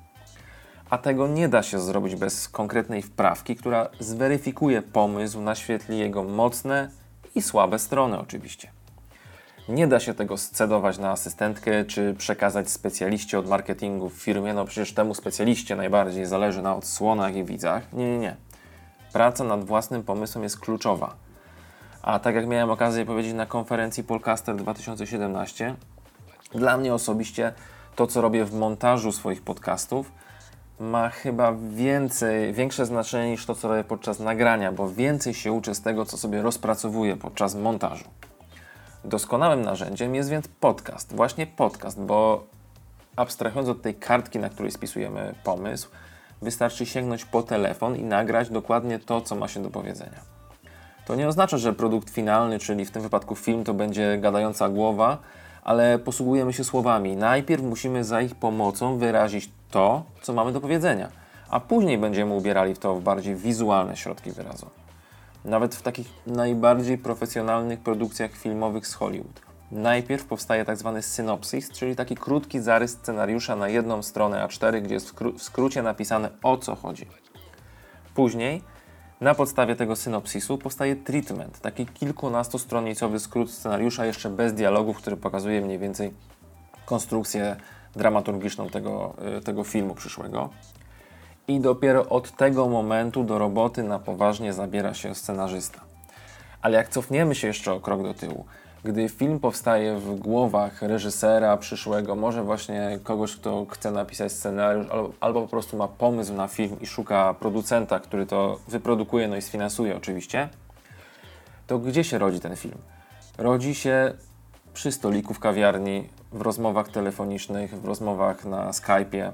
A 0.89 0.98
tego 0.98 1.27
nie 1.27 1.50
da 1.50 1.63
się 1.63 1.79
zrobić 1.79 2.15
bez 2.15 2.50
konkretnej 2.50 3.01
wprawki, 3.01 3.55
która 3.55 3.89
zweryfikuje 4.00 4.81
pomysł, 4.81 5.41
naświetli 5.41 5.98
jego 5.98 6.24
mocne 6.24 6.89
i 7.36 7.41
słabe 7.41 7.79
strony 7.79 8.19
oczywiście. 8.19 8.72
Nie 9.69 9.88
da 9.88 10.00
się 10.00 10.13
tego 10.13 10.38
scedować 10.38 10.98
na 10.98 11.12
asystentkę 11.12 11.86
czy 11.86 12.15
przekazać 12.17 12.69
specjaliście 12.69 13.39
od 13.39 13.50
marketingu 13.50 14.10
w 14.10 14.13
firmie, 14.13 14.53
no 14.53 14.65
przecież 14.65 14.93
temu 14.93 15.13
specjaliście 15.13 15.75
najbardziej 15.75 16.25
zależy 16.25 16.62
na 16.62 16.75
odsłonach 16.75 17.36
i 17.36 17.43
widzach. 17.43 17.93
Nie, 17.93 18.12
nie, 18.12 18.19
nie. 18.19 18.36
Praca 19.13 19.43
nad 19.43 19.63
własnym 19.63 20.03
pomysłem 20.03 20.43
jest 20.43 20.60
kluczowa. 20.60 21.15
A 22.01 22.19
tak 22.19 22.36
jak 22.36 22.48
miałem 22.48 22.69
okazję 22.69 23.05
powiedzieć 23.05 23.34
na 23.34 23.46
konferencji 23.46 24.03
Polcaster 24.03 24.55
2017, 24.55 25.75
dla 26.51 26.77
mnie 26.77 26.93
osobiście 26.93 27.53
to, 27.96 28.08
co 28.08 28.22
robię 28.22 28.46
w 28.46 28.53
montażu 28.53 29.12
swoich 29.12 29.41
podcastów, 29.41 30.12
ma 30.79 31.09
chyba 31.09 31.53
więcej, 31.69 32.53
większe 32.53 32.86
znaczenie 32.86 33.31
niż 33.31 33.45
to, 33.45 33.55
co 33.55 33.67
robię 33.67 33.83
podczas 33.83 34.19
nagrania, 34.19 34.71
bo 34.71 34.89
więcej 34.89 35.33
się 35.33 35.51
uczę 35.51 35.75
z 35.75 35.81
tego, 35.81 36.05
co 36.05 36.17
sobie 36.17 36.41
rozpracowuję 36.41 37.17
podczas 37.17 37.55
montażu. 37.55 38.05
Doskonałym 39.05 39.62
narzędziem 39.62 40.15
jest 40.15 40.29
więc 40.29 40.48
podcast, 40.48 41.15
właśnie 41.15 41.48
podcast, 41.48 42.01
bo 42.01 42.43
abstrahując 43.15 43.69
od 43.69 43.81
tej 43.81 43.95
kartki, 43.95 44.39
na 44.39 44.50
której 44.50 44.71
spisujemy 44.71 45.36
pomysł, 45.43 45.89
wystarczy 46.41 46.86
sięgnąć 46.86 47.25
po 47.25 47.43
telefon 47.43 47.95
i 47.95 48.03
nagrać 48.03 48.50
dokładnie 48.50 49.00
to, 49.00 49.21
co 49.21 49.36
ma 49.36 49.48
się 49.48 49.63
do 49.63 49.69
powiedzenia. 49.69 50.19
To 51.05 51.15
nie 51.15 51.27
oznacza, 51.27 51.57
że 51.57 51.74
produkt 51.74 52.09
finalny, 52.09 52.59
czyli 52.59 52.86
w 52.86 52.91
tym 52.91 53.01
wypadku 53.01 53.36
film, 53.36 53.63
to 53.63 53.74
będzie 53.74 54.17
gadająca 54.17 54.69
głowa, 54.69 55.17
ale 55.63 56.00
posługujemy 56.00 56.53
się 56.53 56.63
słowami. 56.63 57.15
Najpierw 57.15 57.63
musimy 57.63 58.03
za 58.03 58.21
ich 58.21 58.36
pomocą 58.36 58.98
wyrazić 58.98 59.50
to, 59.71 60.03
co 60.21 60.33
mamy 60.33 60.51
do 60.51 60.61
powiedzenia, 60.61 61.09
a 61.49 61.59
później 61.59 61.97
będziemy 61.97 62.33
ubierali 62.33 62.75
w 62.75 62.79
to 62.79 62.95
w 62.95 63.01
bardziej 63.01 63.35
wizualne 63.35 63.97
środki 63.97 64.31
wyrazu. 64.31 64.69
Nawet 65.45 65.75
w 65.75 65.81
takich 65.81 66.09
najbardziej 66.27 66.97
profesjonalnych 66.97 67.79
produkcjach 67.79 68.31
filmowych 68.31 68.88
z 68.88 68.93
Hollywood. 68.93 69.41
Najpierw 69.71 70.25
powstaje 70.25 70.65
tak 70.65 70.77
zwany 70.77 71.01
synopsis, 71.01 71.71
czyli 71.71 71.95
taki 71.95 72.15
krótki 72.15 72.59
zarys 72.59 72.91
scenariusza 72.91 73.55
na 73.55 73.69
jedną 73.69 74.03
stronę 74.03 74.47
A4, 74.47 74.81
gdzie 74.81 74.93
jest 74.93 75.09
w, 75.09 75.38
w 75.38 75.43
skrócie 75.43 75.83
napisane 75.83 76.29
o 76.43 76.57
co 76.57 76.75
chodzi. 76.75 77.05
Później 78.15 78.61
Na 79.21 79.35
podstawie 79.35 79.75
tego 79.75 79.95
synopsisu 79.95 80.57
powstaje 80.57 80.95
treatment, 80.95 81.59
taki 81.59 81.85
kilkunastostronicowy 81.85 83.19
skrót 83.19 83.51
scenariusza, 83.51 84.05
jeszcze 84.05 84.29
bez 84.29 84.53
dialogów, 84.53 84.97
który 84.97 85.17
pokazuje 85.17 85.61
mniej 85.61 85.79
więcej 85.79 86.13
konstrukcję 86.85 87.55
dramaturgiczną 87.96 88.69
tego, 88.69 89.13
y, 89.38 89.41
tego 89.41 89.63
filmu 89.63 89.96
przyszłego. 89.96 90.50
I 91.48 91.60
dopiero 91.60 92.10
od 92.10 92.31
tego 92.31 92.67
momentu 92.67 93.24
do 93.24 93.38
roboty 93.39 93.84
na 93.84 94.00
poważnie 94.00 94.53
zabiera 94.53 94.93
się 94.93 95.15
scenarzysta. 95.15 95.79
Ale 96.62 96.77
jak 96.77 96.89
cofniemy 96.89 97.36
się 97.36 97.48
jeszcze 97.48 97.74
o 97.74 97.79
krok 97.79 98.03
do 98.03 98.13
tyłu, 98.13 98.46
gdy 98.84 99.10
film 99.10 99.39
powstaje 99.39 99.96
w 99.96 100.15
głowach 100.15 100.81
reżysera 100.81 101.58
przyszłego, 101.58 102.15
może 102.15 102.43
właśnie 102.43 103.00
kogoś, 103.03 103.36
kto 103.36 103.65
chce 103.69 103.91
napisać 103.91 104.31
scenariusz, 104.31 104.88
albo, 104.91 105.12
albo 105.19 105.41
po 105.41 105.48
prostu 105.48 105.77
ma 105.77 105.88
pomysł 105.88 106.34
na 106.34 106.48
film 106.48 106.77
i 106.81 106.86
szuka 106.86 107.34
producenta, 107.34 108.00
który 108.00 108.25
to 108.25 108.60
wyprodukuje, 108.67 109.27
no 109.27 109.36
i 109.36 109.41
sfinansuje 109.41 109.98
oczywiście, 109.98 110.50
to 111.67 111.79
gdzie 111.79 112.03
się 112.03 112.17
rodzi 112.17 112.39
ten 112.39 112.55
film? 112.55 112.77
Rodzi 113.38 113.75
się 113.75 114.13
przy 114.79 114.91
stoliku 114.91 115.33
w 115.33 115.39
kawiarni, 115.39 116.09
w 116.31 116.41
rozmowach 116.41 116.89
telefonicznych, 116.89 117.81
w 117.81 117.86
rozmowach 117.86 118.45
na 118.45 118.71
Skype'ie. 118.71 119.31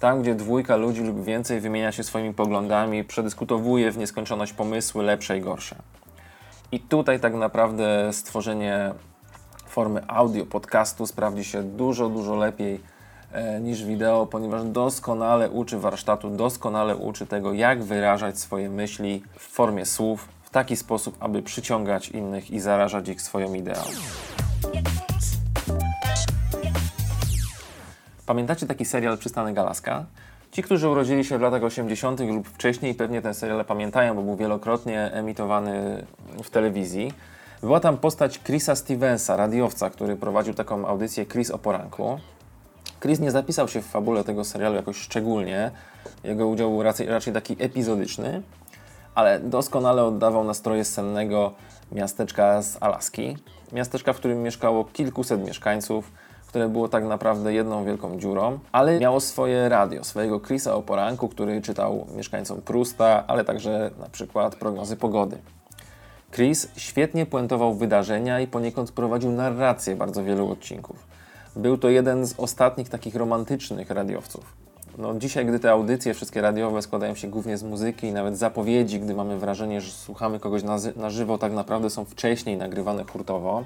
Tam, 0.00 0.22
gdzie 0.22 0.34
dwójka 0.34 0.76
ludzi 0.76 1.02
lub 1.02 1.24
więcej 1.24 1.60
wymienia 1.60 1.92
się 1.92 2.04
swoimi 2.04 2.34
poglądami, 2.34 3.04
przedyskutowuje 3.04 3.92
w 3.92 3.98
nieskończoność 3.98 4.52
pomysły 4.52 5.04
lepsze 5.04 5.38
i 5.38 5.40
gorsze. 5.40 5.76
I 6.72 6.80
tutaj 6.80 7.20
tak 7.20 7.34
naprawdę 7.34 8.12
stworzenie 8.12 8.92
formy 9.66 10.02
audio, 10.08 10.46
podcastu 10.46 11.06
sprawdzi 11.06 11.44
się 11.44 11.62
dużo, 11.62 12.08
dużo 12.08 12.36
lepiej 12.36 12.80
e, 13.32 13.60
niż 13.60 13.84
wideo, 13.84 14.26
ponieważ 14.26 14.64
doskonale 14.64 15.50
uczy 15.50 15.78
warsztatu, 15.78 16.30
doskonale 16.30 16.96
uczy 16.96 17.26
tego, 17.26 17.52
jak 17.52 17.82
wyrażać 17.82 18.38
swoje 18.38 18.70
myśli 18.70 19.22
w 19.38 19.42
formie 19.42 19.86
słów, 19.86 20.28
w 20.42 20.50
taki 20.50 20.76
sposób, 20.76 21.16
aby 21.20 21.42
przyciągać 21.42 22.08
innych 22.08 22.50
i 22.50 22.60
zarażać 22.60 23.08
ich 23.08 23.22
swoją 23.22 23.54
ideą. 23.54 23.82
Pamiętacie 28.30 28.66
taki 28.66 28.84
serial 28.84 29.18
Przystanek 29.18 29.58
Alaska? 29.58 30.04
Ci, 30.52 30.62
którzy 30.62 30.88
urodzili 30.88 31.24
się 31.24 31.38
w 31.38 31.40
latach 31.40 31.64
80. 31.64 32.20
lub 32.20 32.48
wcześniej, 32.48 32.94
pewnie 32.94 33.22
ten 33.22 33.34
serial 33.34 33.64
pamiętają, 33.64 34.14
bo 34.14 34.22
był 34.22 34.36
wielokrotnie 34.36 35.12
emitowany 35.12 36.06
w 36.42 36.50
telewizji. 36.50 37.12
Była 37.60 37.80
tam 37.80 37.96
postać 37.96 38.40
Chrisa 38.40 38.74
Stevensa, 38.74 39.36
radiowca, 39.36 39.90
który 39.90 40.16
prowadził 40.16 40.54
taką 40.54 40.86
audycję 40.86 41.26
Chris 41.26 41.50
o 41.50 41.58
poranku. 41.58 42.18
Chris 43.00 43.20
nie 43.20 43.30
zapisał 43.30 43.68
się 43.68 43.82
w 43.82 43.86
fabule 43.86 44.24
tego 44.24 44.44
serialu 44.44 44.76
jakoś 44.76 44.96
szczególnie. 44.96 45.70
Jego 46.24 46.48
udział 46.48 46.70
był 46.70 46.82
raczej, 46.82 47.06
raczej 47.06 47.32
taki 47.32 47.56
epizodyczny, 47.58 48.42
ale 49.14 49.40
doskonale 49.40 50.04
oddawał 50.04 50.44
nastroje 50.44 50.84
sennego 50.84 51.52
miasteczka 51.92 52.62
z 52.62 52.82
Alaski. 52.82 53.36
Miasteczka, 53.72 54.12
w 54.12 54.16
którym 54.16 54.42
mieszkało 54.42 54.84
kilkuset 54.84 55.46
mieszkańców 55.46 56.12
które 56.50 56.68
było 56.68 56.88
tak 56.88 57.04
naprawdę 57.04 57.52
jedną 57.52 57.84
wielką 57.84 58.18
dziurą, 58.18 58.58
ale 58.72 59.00
miało 59.00 59.20
swoje 59.20 59.68
radio, 59.68 60.04
swojego 60.04 60.40
Chrisa 60.40 60.74
o 60.74 60.82
poranku, 60.82 61.28
który 61.28 61.62
czytał 61.62 62.06
mieszkańcom 62.16 62.62
Prusta, 62.62 63.24
ale 63.26 63.44
także 63.44 63.90
na 63.98 64.08
przykład 64.08 64.56
prognozy 64.56 64.96
pogody. 64.96 65.38
Chris 66.32 66.68
świetnie 66.76 67.26
puentował 67.26 67.74
wydarzenia 67.74 68.40
i 68.40 68.46
poniekąd 68.46 68.92
prowadził 68.92 69.32
narrację 69.32 69.96
bardzo 69.96 70.24
wielu 70.24 70.50
odcinków. 70.50 71.06
Był 71.56 71.78
to 71.78 71.88
jeden 71.88 72.26
z 72.26 72.34
ostatnich 72.38 72.88
takich 72.88 73.14
romantycznych 73.14 73.90
radiowców. 73.90 74.44
No, 74.98 75.14
dzisiaj, 75.14 75.46
gdy 75.46 75.58
te 75.58 75.70
audycje 75.70 76.14
wszystkie 76.14 76.40
radiowe 76.40 76.82
składają 76.82 77.14
się 77.14 77.28
głównie 77.28 77.58
z 77.58 77.62
muzyki 77.62 78.06
i 78.06 78.12
nawet 78.12 78.38
zapowiedzi, 78.38 79.00
gdy 79.00 79.14
mamy 79.14 79.38
wrażenie, 79.38 79.80
że 79.80 79.92
słuchamy 79.92 80.40
kogoś 80.40 80.62
na, 80.62 80.76
na 80.96 81.10
żywo, 81.10 81.38
tak 81.38 81.52
naprawdę 81.52 81.90
są 81.90 82.04
wcześniej 82.04 82.56
nagrywane 82.56 83.04
hurtowo, 83.04 83.64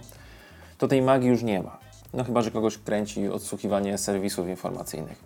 to 0.79 0.89
tej 0.89 1.03
magii 1.03 1.29
już 1.29 1.43
nie 1.43 1.63
ma. 1.63 1.84
No 2.15 2.25
chyba, 2.25 2.43
że 2.43 2.51
kogoś 2.51 2.79
kręci 2.79 3.29
odsłuchiwanie 3.29 3.99
serwisów 3.99 4.49
informacyjnych. 4.49 5.25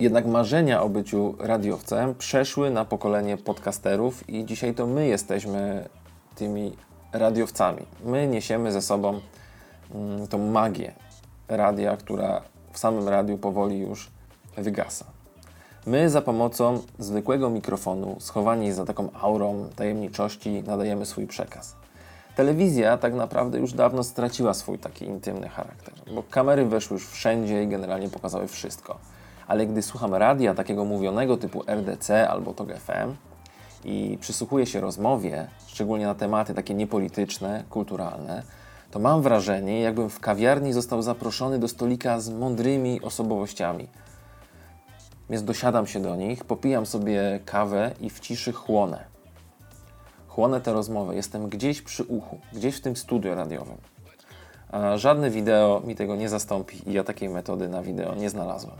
Jednak 0.00 0.26
marzenia 0.26 0.82
o 0.82 0.88
byciu 0.88 1.34
radiowcem 1.38 2.14
przeszły 2.14 2.70
na 2.70 2.84
pokolenie 2.84 3.36
podcasterów 3.36 4.30
i 4.30 4.44
dzisiaj 4.44 4.74
to 4.74 4.86
my 4.86 5.06
jesteśmy 5.06 5.88
tymi 6.34 6.76
radiowcami. 7.12 7.86
My 8.04 8.26
niesiemy 8.26 8.72
ze 8.72 8.82
sobą 8.82 9.20
mm, 9.94 10.28
tą 10.28 10.38
magię 10.38 10.92
radia, 11.48 11.96
która 11.96 12.42
w 12.72 12.78
samym 12.78 13.08
radiu 13.08 13.38
powoli 13.38 13.78
już 13.78 14.10
wygasa. 14.56 15.04
My 15.86 16.10
za 16.10 16.22
pomocą 16.22 16.82
zwykłego 16.98 17.50
mikrofonu, 17.50 18.16
schowani 18.20 18.72
za 18.72 18.84
taką 18.84 19.12
aurą 19.12 19.68
tajemniczości, 19.76 20.62
nadajemy 20.66 21.06
swój 21.06 21.26
przekaz. 21.26 21.76
Telewizja 22.38 22.98
tak 22.98 23.14
naprawdę 23.14 23.58
już 23.58 23.72
dawno 23.72 24.02
straciła 24.02 24.54
swój 24.54 24.78
taki 24.78 25.04
intymny 25.04 25.48
charakter, 25.48 25.94
bo 26.14 26.22
kamery 26.22 26.64
weszły 26.64 26.94
już 26.94 27.08
wszędzie 27.08 27.62
i 27.62 27.68
generalnie 27.68 28.08
pokazały 28.08 28.48
wszystko. 28.48 28.98
Ale 29.46 29.66
gdy 29.66 29.82
słucham 29.82 30.14
radia 30.14 30.54
takiego 30.54 30.84
mówionego 30.84 31.36
typu 31.36 31.62
RDC 31.66 32.28
albo 32.28 32.54
TOG 32.54 32.68
FM 32.68 33.14
i 33.84 34.18
przysłuchuję 34.20 34.66
się 34.66 34.80
rozmowie, 34.80 35.48
szczególnie 35.66 36.06
na 36.06 36.14
tematy 36.14 36.54
takie 36.54 36.74
niepolityczne, 36.74 37.64
kulturalne, 37.70 38.42
to 38.90 38.98
mam 38.98 39.22
wrażenie, 39.22 39.80
jakbym 39.80 40.10
w 40.10 40.20
kawiarni 40.20 40.72
został 40.72 41.02
zaproszony 41.02 41.58
do 41.58 41.68
stolika 41.68 42.20
z 42.20 42.30
mądrymi 42.30 43.00
osobowościami. 43.02 43.88
Więc 45.30 45.44
dosiadam 45.44 45.86
się 45.86 46.02
do 46.02 46.16
nich, 46.16 46.44
popijam 46.44 46.86
sobie 46.86 47.40
kawę 47.44 47.90
i 48.00 48.10
w 48.10 48.20
ciszy 48.20 48.52
chłonę 48.52 49.17
chłonę 50.38 50.60
tę 50.60 50.72
rozmowę, 50.72 51.16
jestem 51.16 51.48
gdzieś 51.48 51.82
przy 51.82 52.04
uchu, 52.04 52.38
gdzieś 52.52 52.76
w 52.76 52.80
tym 52.80 52.96
studio 52.96 53.34
radiowym. 53.34 53.76
A 54.70 54.96
żadne 54.96 55.30
wideo 55.30 55.82
mi 55.86 55.94
tego 55.94 56.16
nie 56.16 56.28
zastąpi 56.28 56.90
i 56.90 56.92
ja 56.92 57.04
takiej 57.04 57.28
metody 57.28 57.68
na 57.68 57.82
wideo 57.82 58.14
nie 58.14 58.30
znalazłem. 58.30 58.76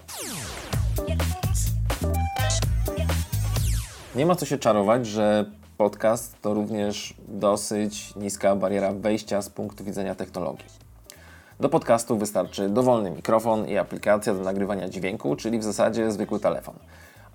Nie 4.15 4.27
ma 4.27 4.35
co 4.35 4.47
się 4.47 4.59
czarować, 4.59 5.07
że 5.07 5.45
podcast 5.77 6.43
to 6.43 6.55
również 6.55 7.15
dosyć 7.29 8.17
niska 8.17 8.57
bariera 8.57 8.93
wejścia 8.93 9.43
z 9.43 9.51
punktu 9.51 9.85
widzenia 9.85 10.15
technologii. 10.15 10.67
Do 11.61 11.69
podcastu 11.69 12.19
wystarczy 12.19 12.69
dowolny 12.69 13.11
mikrofon 13.11 13.69
i 13.69 13.79
aplikacja 13.79 14.35
do 14.35 14.41
nagrywania 14.41 14.89
dźwięku, 14.89 15.37
czyli 15.37 15.59
w 15.59 15.65
zasadzie 15.65 16.13
zwykły 16.13 16.41
telefon. 16.41 16.75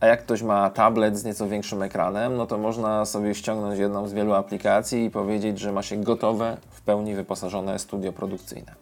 A 0.03 0.05
jak 0.05 0.23
ktoś 0.23 0.41
ma 0.41 0.69
tablet 0.69 1.17
z 1.17 1.23
nieco 1.23 1.47
większym 1.47 1.81
ekranem, 1.81 2.37
no 2.37 2.47
to 2.47 2.57
można 2.57 3.05
sobie 3.05 3.35
ściągnąć 3.35 3.79
jedną 3.79 4.07
z 4.07 4.13
wielu 4.13 4.33
aplikacji 4.33 5.05
i 5.05 5.09
powiedzieć, 5.09 5.59
że 5.59 5.71
ma 5.71 5.83
się 5.83 5.97
gotowe, 5.97 6.57
w 6.69 6.81
pełni 6.81 7.15
wyposażone 7.15 7.79
studio 7.79 8.13
produkcyjne. 8.13 8.75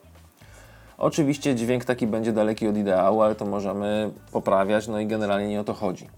Oczywiście 0.98 1.56
dźwięk 1.56 1.86
taki 1.86 2.08
będzie 2.08 2.34
daleki 2.34 2.68
od 2.68 2.78
ideału, 2.78 3.22
ale 3.22 3.36
to 3.36 3.46
możemy 3.46 4.12
poprawiać, 4.32 4.88
no 4.88 5.00
i 5.00 5.08
generalnie 5.08 5.48
nie 5.48 5.62
o 5.62 5.64
to 5.64 5.74
chodzi. 5.74 6.10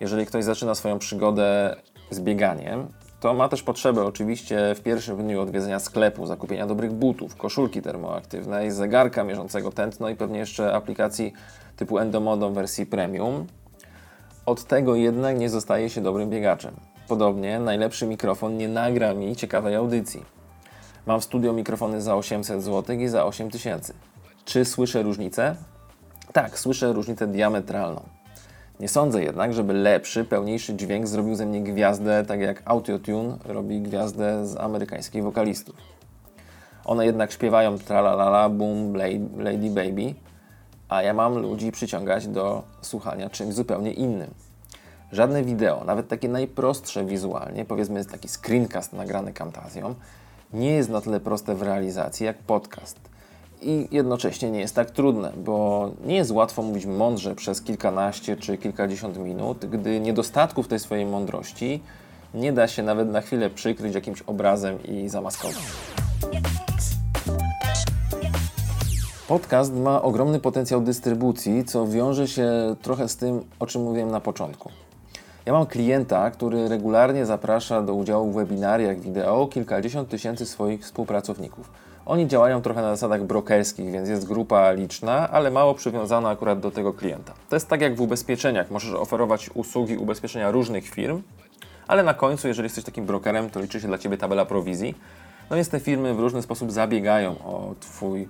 Jeżeli 0.00 0.26
ktoś 0.26 0.44
zaczyna 0.44 0.74
swoją 0.74 0.98
przygodę 0.98 1.76
z 2.10 2.20
bieganiem, 2.20 2.88
to 3.20 3.34
ma 3.34 3.48
też 3.48 3.62
potrzebę 3.62 4.04
oczywiście 4.04 4.74
w 4.74 4.80
pierwszym 4.80 5.16
dniu 5.16 5.40
odwiedzenia 5.40 5.78
sklepu, 5.78 6.26
zakupienia 6.26 6.66
dobrych 6.66 6.92
butów, 6.92 7.36
koszulki 7.36 7.82
termoaktywnej, 7.82 8.70
zegarka 8.70 9.24
mierzącego 9.24 9.72
tętno 9.72 10.08
i 10.08 10.16
pewnie 10.16 10.38
jeszcze 10.38 10.74
aplikacji 10.74 11.32
typu 11.76 11.98
Endomodo 11.98 12.50
w 12.50 12.54
wersji 12.54 12.86
premium, 12.86 13.46
od 14.46 14.64
tego 14.64 14.94
jednak 14.94 15.38
nie 15.38 15.50
zostaje 15.50 15.90
się 15.90 16.00
dobrym 16.00 16.30
biegaczem. 16.30 16.74
Podobnie 17.08 17.58
najlepszy 17.58 18.06
mikrofon 18.06 18.56
nie 18.56 18.68
nagra 18.68 19.14
mi 19.14 19.36
ciekawej 19.36 19.74
audycji. 19.74 20.24
Mam 21.06 21.20
w 21.20 21.24
studio 21.24 21.52
mikrofony 21.52 22.02
za 22.02 22.16
800 22.16 22.62
zł 22.62 22.96
i 22.96 23.08
za 23.08 23.24
8000. 23.24 23.94
Czy 24.44 24.64
słyszę 24.64 25.02
różnicę? 25.02 25.56
Tak, 26.32 26.58
słyszę 26.58 26.92
różnicę 26.92 27.26
diametralną. 27.26 28.02
Nie 28.80 28.88
sądzę 28.88 29.22
jednak, 29.22 29.54
żeby 29.54 29.72
lepszy, 29.72 30.24
pełniejszy 30.24 30.74
dźwięk 30.74 31.06
zrobił 31.06 31.34
ze 31.34 31.46
mnie 31.46 31.60
gwiazdę, 31.60 32.24
tak 32.28 32.40
jak 32.40 32.62
Autotune 32.64 33.36
robi 33.44 33.80
gwiazdę 33.80 34.46
z 34.46 34.56
amerykańskich 34.56 35.22
wokalistów. 35.22 35.76
One 36.84 37.06
jednak 37.06 37.32
śpiewają 37.32 37.78
tralalala, 37.78 38.48
boom, 38.48 38.96
lady 39.36 39.70
baby, 39.70 40.14
a 40.90 41.02
ja 41.02 41.14
mam 41.14 41.38
ludzi 41.38 41.72
przyciągać 41.72 42.26
do 42.28 42.62
słuchania 42.82 43.30
czymś 43.30 43.54
zupełnie 43.54 43.92
innym. 43.92 44.30
Żadne 45.12 45.42
wideo, 45.42 45.84
nawet 45.84 46.08
takie 46.08 46.28
najprostsze 46.28 47.04
wizualnie, 47.04 47.64
powiedzmy 47.64 48.04
taki 48.04 48.28
screencast 48.28 48.92
nagrany 48.92 49.32
Camtasią, 49.32 49.94
nie 50.52 50.72
jest 50.72 50.88
na 50.88 51.00
tyle 51.00 51.20
proste 51.20 51.54
w 51.54 51.62
realizacji 51.62 52.26
jak 52.26 52.38
podcast. 52.38 53.00
I 53.62 53.88
jednocześnie 53.90 54.50
nie 54.50 54.60
jest 54.60 54.74
tak 54.74 54.90
trudne, 54.90 55.32
bo 55.36 55.90
nie 56.04 56.16
jest 56.16 56.30
łatwo 56.30 56.62
mówić 56.62 56.86
mądrze 56.86 57.34
przez 57.34 57.62
kilkanaście 57.62 58.36
czy 58.36 58.58
kilkadziesiąt 58.58 59.18
minut, 59.18 59.66
gdy 59.66 60.00
niedostatków 60.00 60.68
tej 60.68 60.78
swojej 60.78 61.06
mądrości 61.06 61.82
nie 62.34 62.52
da 62.52 62.68
się 62.68 62.82
nawet 62.82 63.08
na 63.08 63.20
chwilę 63.20 63.50
przykryć 63.50 63.94
jakimś 63.94 64.22
obrazem 64.22 64.82
i 64.82 65.08
zamaskować. 65.08 65.58
Podcast 69.30 69.74
ma 69.74 70.02
ogromny 70.02 70.40
potencjał 70.40 70.80
dystrybucji, 70.80 71.64
co 71.64 71.86
wiąże 71.86 72.28
się 72.28 72.50
trochę 72.82 73.08
z 73.08 73.16
tym, 73.16 73.44
o 73.58 73.66
czym 73.66 73.82
mówiłem 73.82 74.10
na 74.10 74.20
początku. 74.20 74.70
Ja 75.46 75.52
mam 75.52 75.66
klienta, 75.66 76.30
który 76.30 76.68
regularnie 76.68 77.26
zaprasza 77.26 77.82
do 77.82 77.94
udziału 77.94 78.32
w 78.32 78.34
webinariach 78.34 79.00
wideo 79.00 79.46
kilkadziesiąt 79.46 80.08
tysięcy 80.08 80.46
swoich 80.46 80.82
współpracowników. 80.82 81.70
Oni 82.06 82.26
działają 82.26 82.62
trochę 82.62 82.82
na 82.82 82.90
zasadach 82.90 83.24
brokerskich, 83.24 83.90
więc 83.90 84.08
jest 84.08 84.26
grupa 84.26 84.72
liczna, 84.72 85.30
ale 85.30 85.50
mało 85.50 85.74
przywiązana 85.74 86.28
akurat 86.28 86.60
do 86.60 86.70
tego 86.70 86.92
klienta. 86.92 87.32
To 87.48 87.56
jest 87.56 87.68
tak 87.68 87.80
jak 87.80 87.96
w 87.96 88.00
ubezpieczeniach. 88.00 88.70
Możesz 88.70 88.94
oferować 88.94 89.50
usługi 89.54 89.96
ubezpieczenia 89.96 90.50
różnych 90.50 90.88
firm, 90.88 91.22
ale 91.88 92.02
na 92.02 92.14
końcu, 92.14 92.48
jeżeli 92.48 92.66
jesteś 92.66 92.84
takim 92.84 93.06
brokerem, 93.06 93.50
to 93.50 93.60
liczy 93.60 93.80
się 93.80 93.88
dla 93.88 93.98
Ciebie 93.98 94.16
tabela 94.16 94.44
prowizji. 94.44 94.94
No 95.50 95.56
więc 95.56 95.68
te 95.68 95.80
firmy 95.80 96.14
w 96.14 96.20
różny 96.20 96.42
sposób 96.42 96.72
zabiegają 96.72 97.30
o, 97.30 97.74
twój, 97.80 98.28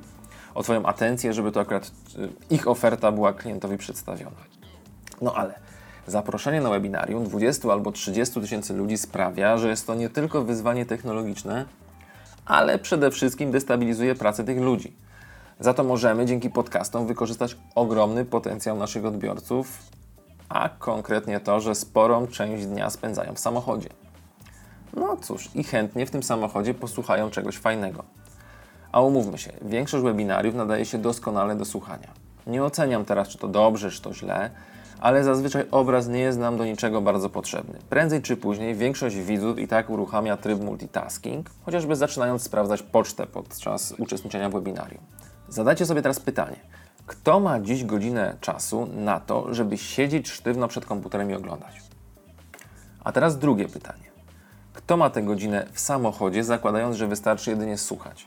o 0.55 0.63
Twoją 0.63 0.87
atencję, 0.87 1.33
żeby 1.33 1.53
to 1.53 1.61
akurat 1.61 1.91
y, 2.19 2.29
ich 2.51 2.69
oferta 2.69 3.13
była 3.13 3.33
klientowi 3.33 3.79
przedstawiona. 3.79 4.37
No 5.23 5.35
ale 5.35 5.55
zaproszenie 6.07 6.61
na 6.61 6.71
webinarium 6.71 7.25
20 7.25 7.73
albo 7.73 7.93
30 7.93 8.41
tysięcy 8.41 8.75
ludzi 8.75 8.99
sprawia, 8.99 9.59
że 9.59 9.69
jest 9.69 9.87
to 9.87 9.95
nie 9.95 10.09
tylko 10.09 10.45
wyzwanie 10.45 10.87
technologiczne, 10.87 11.65
ale 12.47 12.79
przede 12.79 13.11
wszystkim 13.11 13.51
destabilizuje 13.51 14.15
pracę 14.15 14.45
tych 14.45 14.59
ludzi. 14.59 14.93
Za 15.61 15.75
to 15.75 15.85
możemy 15.85 16.27
dzięki 16.27 16.51
podcastom 16.51 17.07
wykorzystać 17.07 17.57
ogromny 17.75 18.25
potencjał 18.25 18.77
naszych 18.77 19.05
odbiorców, 19.05 19.79
a 20.49 20.69
konkretnie 20.69 21.41
to, 21.41 21.61
że 21.61 21.75
sporą 21.75 22.27
część 22.27 22.67
dnia 22.67 22.91
spędzają 22.91 23.35
w 23.35 23.39
samochodzie. 23.39 23.89
No 24.97 25.17
cóż, 25.17 25.51
i 25.55 25.65
chętnie 25.65 26.07
w 26.07 26.11
tym 26.11 26.23
samochodzie 26.23 26.75
posłuchają 26.75 27.31
czegoś 27.31 27.59
fajnego. 27.59 28.05
A 28.93 29.01
umówmy 29.01 29.39
się, 29.39 29.53
większość 29.63 30.05
webinariów 30.05 30.55
nadaje 30.55 30.85
się 30.85 30.99
doskonale 30.99 31.57
do 31.57 31.65
słuchania. 31.65 32.09
Nie 32.47 32.65
oceniam 32.65 33.05
teraz, 33.05 33.29
czy 33.29 33.39
to 33.39 33.49
dobrze, 33.49 33.91
czy 33.91 34.03
to 34.03 34.15
źle, 34.15 34.51
ale 35.01 35.25
zazwyczaj 35.25 35.65
obraz 35.71 36.09
nie 36.09 36.19
jest 36.19 36.39
nam 36.39 36.57
do 36.57 36.65
niczego 36.65 37.01
bardzo 37.01 37.31
potrzebny. 37.31 37.79
Prędzej 37.91 38.23
czy 38.23 38.37
później 38.37 38.75
większość 38.75 39.17
widzów 39.17 39.59
i 39.59 39.69
tak 39.69 39.91
uruchamia 39.91 40.37
tryb 40.37 40.61
multitasking, 40.61 41.51
chociażby 41.65 41.97
zaczynając 41.97 42.43
sprawdzać 42.43 42.83
pocztę 42.83 43.27
podczas 43.27 43.95
uczestniczenia 43.99 44.49
w 44.49 44.53
webinarium. 44.53 45.03
Zadajcie 45.49 45.87
sobie 45.87 46.03
teraz 46.03 46.21
pytanie. 46.21 46.57
Kto 47.07 47.41
ma 47.41 47.61
dziś 47.61 47.85
godzinę 47.85 48.37
czasu 48.41 48.87
na 48.87 49.21
to, 49.21 49.55
żeby 49.55 49.79
siedzieć 49.79 50.31
sztywno 50.31 50.69
przed 50.69 50.87
komputerem 50.87 51.31
i 51.31 51.35
oglądać? 51.35 51.83
A 53.05 53.13
teraz 53.13 53.39
drugie 53.39 53.69
pytanie. 53.69 54.11
Kto 54.73 54.97
ma 54.97 55.11
tę 55.11 55.23
godzinę 55.23 55.67
w 55.73 55.81
samochodzie, 55.81 56.45
zakładając, 56.45 56.97
że 56.97 57.07
wystarczy 57.07 57.51
jedynie 57.51 57.79
słuchać? 57.79 58.27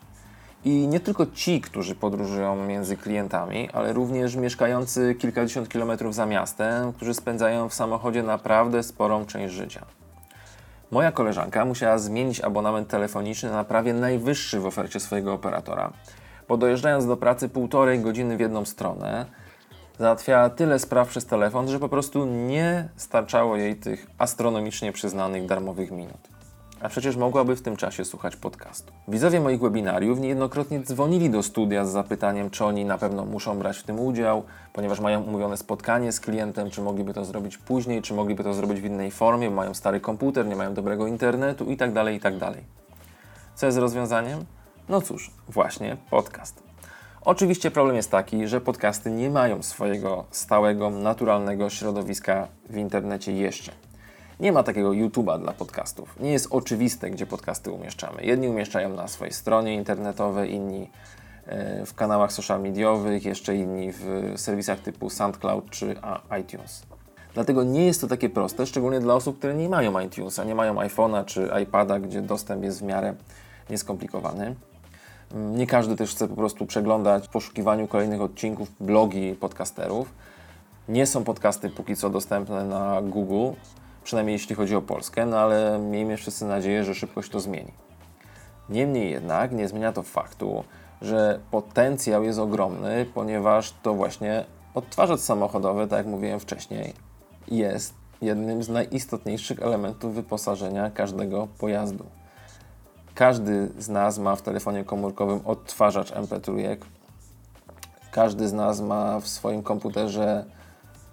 I 0.65 0.87
nie 0.87 0.99
tylko 0.99 1.25
ci, 1.25 1.61
którzy 1.61 1.95
podróżują 1.95 2.55
między 2.55 2.97
klientami, 2.97 3.69
ale 3.73 3.93
również 3.93 4.35
mieszkający 4.35 5.15
kilkadziesiąt 5.15 5.69
kilometrów 5.69 6.15
za 6.15 6.25
miastem, 6.25 6.93
którzy 6.93 7.13
spędzają 7.13 7.69
w 7.69 7.73
samochodzie 7.73 8.23
naprawdę 8.23 8.83
sporą 8.83 9.25
część 9.25 9.53
życia. 9.53 9.85
Moja 10.91 11.11
koleżanka 11.11 11.65
musiała 11.65 11.97
zmienić 11.97 12.41
abonament 12.41 12.87
telefoniczny 12.87 13.51
na 13.51 13.63
prawie 13.63 13.93
najwyższy 13.93 14.59
w 14.59 14.65
ofercie 14.65 14.99
swojego 14.99 15.33
operatora, 15.33 15.93
bo 16.47 16.57
dojeżdżając 16.57 17.05
do 17.05 17.17
pracy 17.17 17.49
półtorej 17.49 17.99
godziny 17.99 18.37
w 18.37 18.39
jedną 18.39 18.65
stronę, 18.65 19.25
załatwiała 19.99 20.49
tyle 20.49 20.79
spraw 20.79 21.09
przez 21.09 21.25
telefon, 21.25 21.67
że 21.67 21.79
po 21.79 21.89
prostu 21.89 22.25
nie 22.25 22.89
starczało 22.95 23.57
jej 23.57 23.75
tych 23.75 24.07
astronomicznie 24.17 24.91
przyznanych 24.91 25.45
darmowych 25.45 25.91
minut 25.91 26.32
a 26.83 26.89
przecież 26.89 27.15
mogłaby 27.15 27.55
w 27.55 27.61
tym 27.61 27.75
czasie 27.75 28.05
słuchać 28.05 28.35
podcastu. 28.35 28.93
Widzowie 29.07 29.39
moich 29.39 29.61
webinariów 29.61 30.19
niejednokrotnie 30.19 30.79
dzwonili 30.79 31.29
do 31.29 31.43
studia 31.43 31.85
z 31.85 31.91
zapytaniem, 31.91 32.49
czy 32.49 32.65
oni 32.65 32.85
na 32.85 32.97
pewno 32.97 33.25
muszą 33.25 33.59
brać 33.59 33.77
w 33.77 33.83
tym 33.83 33.99
udział, 33.99 34.43
ponieważ 34.73 34.99
mają 34.99 35.21
umówione 35.21 35.57
spotkanie 35.57 36.11
z 36.11 36.19
klientem, 36.19 36.69
czy 36.69 36.81
mogliby 36.81 37.13
to 37.13 37.25
zrobić 37.25 37.57
później, 37.57 38.01
czy 38.01 38.13
mogliby 38.13 38.43
to 38.43 38.53
zrobić 38.53 38.81
w 38.81 38.85
innej 38.85 39.11
formie, 39.11 39.49
bo 39.49 39.55
mają 39.55 39.73
stary 39.73 39.99
komputer, 39.99 40.45
nie 40.45 40.55
mają 40.55 40.73
dobrego 40.73 41.07
internetu 41.07 41.65
itd., 41.65 41.93
tak 41.93 42.13
itd. 42.13 42.39
Tak 42.39 42.55
Co 43.55 43.65
jest 43.65 43.77
rozwiązaniem? 43.77 44.45
No 44.89 45.01
cóż, 45.01 45.31
właśnie 45.47 45.97
podcast. 46.09 46.63
Oczywiście 47.21 47.71
problem 47.71 47.95
jest 47.95 48.11
taki, 48.11 48.47
że 48.47 48.61
podcasty 48.61 49.11
nie 49.11 49.29
mają 49.29 49.63
swojego 49.63 50.25
stałego, 50.31 50.89
naturalnego 50.89 51.69
środowiska 51.69 52.47
w 52.69 52.77
internecie 52.77 53.31
jeszcze. 53.31 53.71
Nie 54.43 54.51
ma 54.51 54.63
takiego 54.63 54.89
YouTube'a 54.89 55.39
dla 55.39 55.53
podcastów. 55.53 56.19
Nie 56.19 56.31
jest 56.31 56.47
oczywiste, 56.49 57.09
gdzie 57.09 57.25
podcasty 57.25 57.71
umieszczamy. 57.71 58.23
Jedni 58.23 58.47
umieszczają 58.47 58.89
na 58.89 59.07
swojej 59.07 59.33
stronie 59.33 59.75
internetowej, 59.75 60.53
inni 60.53 60.89
e, 61.45 61.85
w 61.85 61.93
kanałach 61.93 62.31
social 62.31 62.61
mediowych, 62.61 63.25
jeszcze 63.25 63.55
inni 63.55 63.91
w 63.91 64.33
serwisach 64.35 64.79
typu 64.79 65.09
SoundCloud 65.09 65.69
czy 65.69 65.95
iTunes. 66.41 66.83
Dlatego 67.33 67.63
nie 67.63 67.85
jest 67.85 68.01
to 68.01 68.07
takie 68.07 68.29
proste, 68.29 68.65
szczególnie 68.65 68.99
dla 68.99 69.15
osób, 69.15 69.37
które 69.37 69.55
nie 69.55 69.69
mają 69.69 69.99
iTunesa, 69.99 70.43
nie 70.43 70.55
mają 70.55 70.75
iPhone'a 70.75 71.25
czy 71.25 71.49
iPada, 71.63 71.99
gdzie 71.99 72.21
dostęp 72.21 72.63
jest 72.63 72.79
w 72.79 72.83
miarę 72.83 73.13
nieskomplikowany. 73.69 74.55
Mm, 75.33 75.55
nie 75.55 75.67
każdy 75.67 75.95
też 75.95 76.11
chce 76.11 76.27
po 76.27 76.35
prostu 76.35 76.65
przeglądać 76.65 77.27
w 77.27 77.29
poszukiwaniu 77.29 77.87
kolejnych 77.87 78.21
odcinków 78.21 78.71
blogi 78.79 79.35
podcasterów. 79.39 80.13
Nie 80.87 81.05
są 81.05 81.23
podcasty 81.23 81.69
póki 81.69 81.95
co 81.95 82.09
dostępne 82.09 82.65
na 82.65 83.01
Google, 83.01 83.51
przynajmniej 84.03 84.33
jeśli 84.33 84.55
chodzi 84.55 84.75
o 84.75 84.81
Polskę, 84.81 85.25
no 85.25 85.39
ale 85.39 85.79
miejmy 85.79 86.17
wszyscy 86.17 86.45
nadzieję, 86.45 86.83
że 86.83 86.95
szybko 86.95 87.21
się 87.21 87.29
to 87.29 87.39
zmieni. 87.39 87.71
Niemniej 88.69 89.11
jednak 89.11 89.51
nie 89.51 89.67
zmienia 89.67 89.93
to 89.93 90.03
faktu, 90.03 90.63
że 91.01 91.39
potencjał 91.51 92.23
jest 92.23 92.39
ogromny, 92.39 93.05
ponieważ 93.13 93.73
to 93.83 93.93
właśnie 93.93 94.45
odtwarzacz 94.75 95.19
samochodowy, 95.19 95.87
tak 95.87 95.97
jak 95.97 96.07
mówiłem 96.07 96.39
wcześniej, 96.39 96.93
jest 97.47 97.93
jednym 98.21 98.63
z 98.63 98.69
najistotniejszych 98.69 99.61
elementów 99.61 100.15
wyposażenia 100.15 100.91
każdego 100.91 101.47
pojazdu. 101.57 102.05
Każdy 103.15 103.69
z 103.79 103.89
nas 103.89 104.19
ma 104.19 104.35
w 104.35 104.41
telefonie 104.41 104.83
komórkowym 104.83 105.39
odtwarzacz 105.45 106.11
MP3. 106.11 106.77
Każdy 108.11 108.47
z 108.47 108.53
nas 108.53 108.81
ma 108.81 109.19
w 109.19 109.27
swoim 109.27 109.63
komputerze 109.63 110.45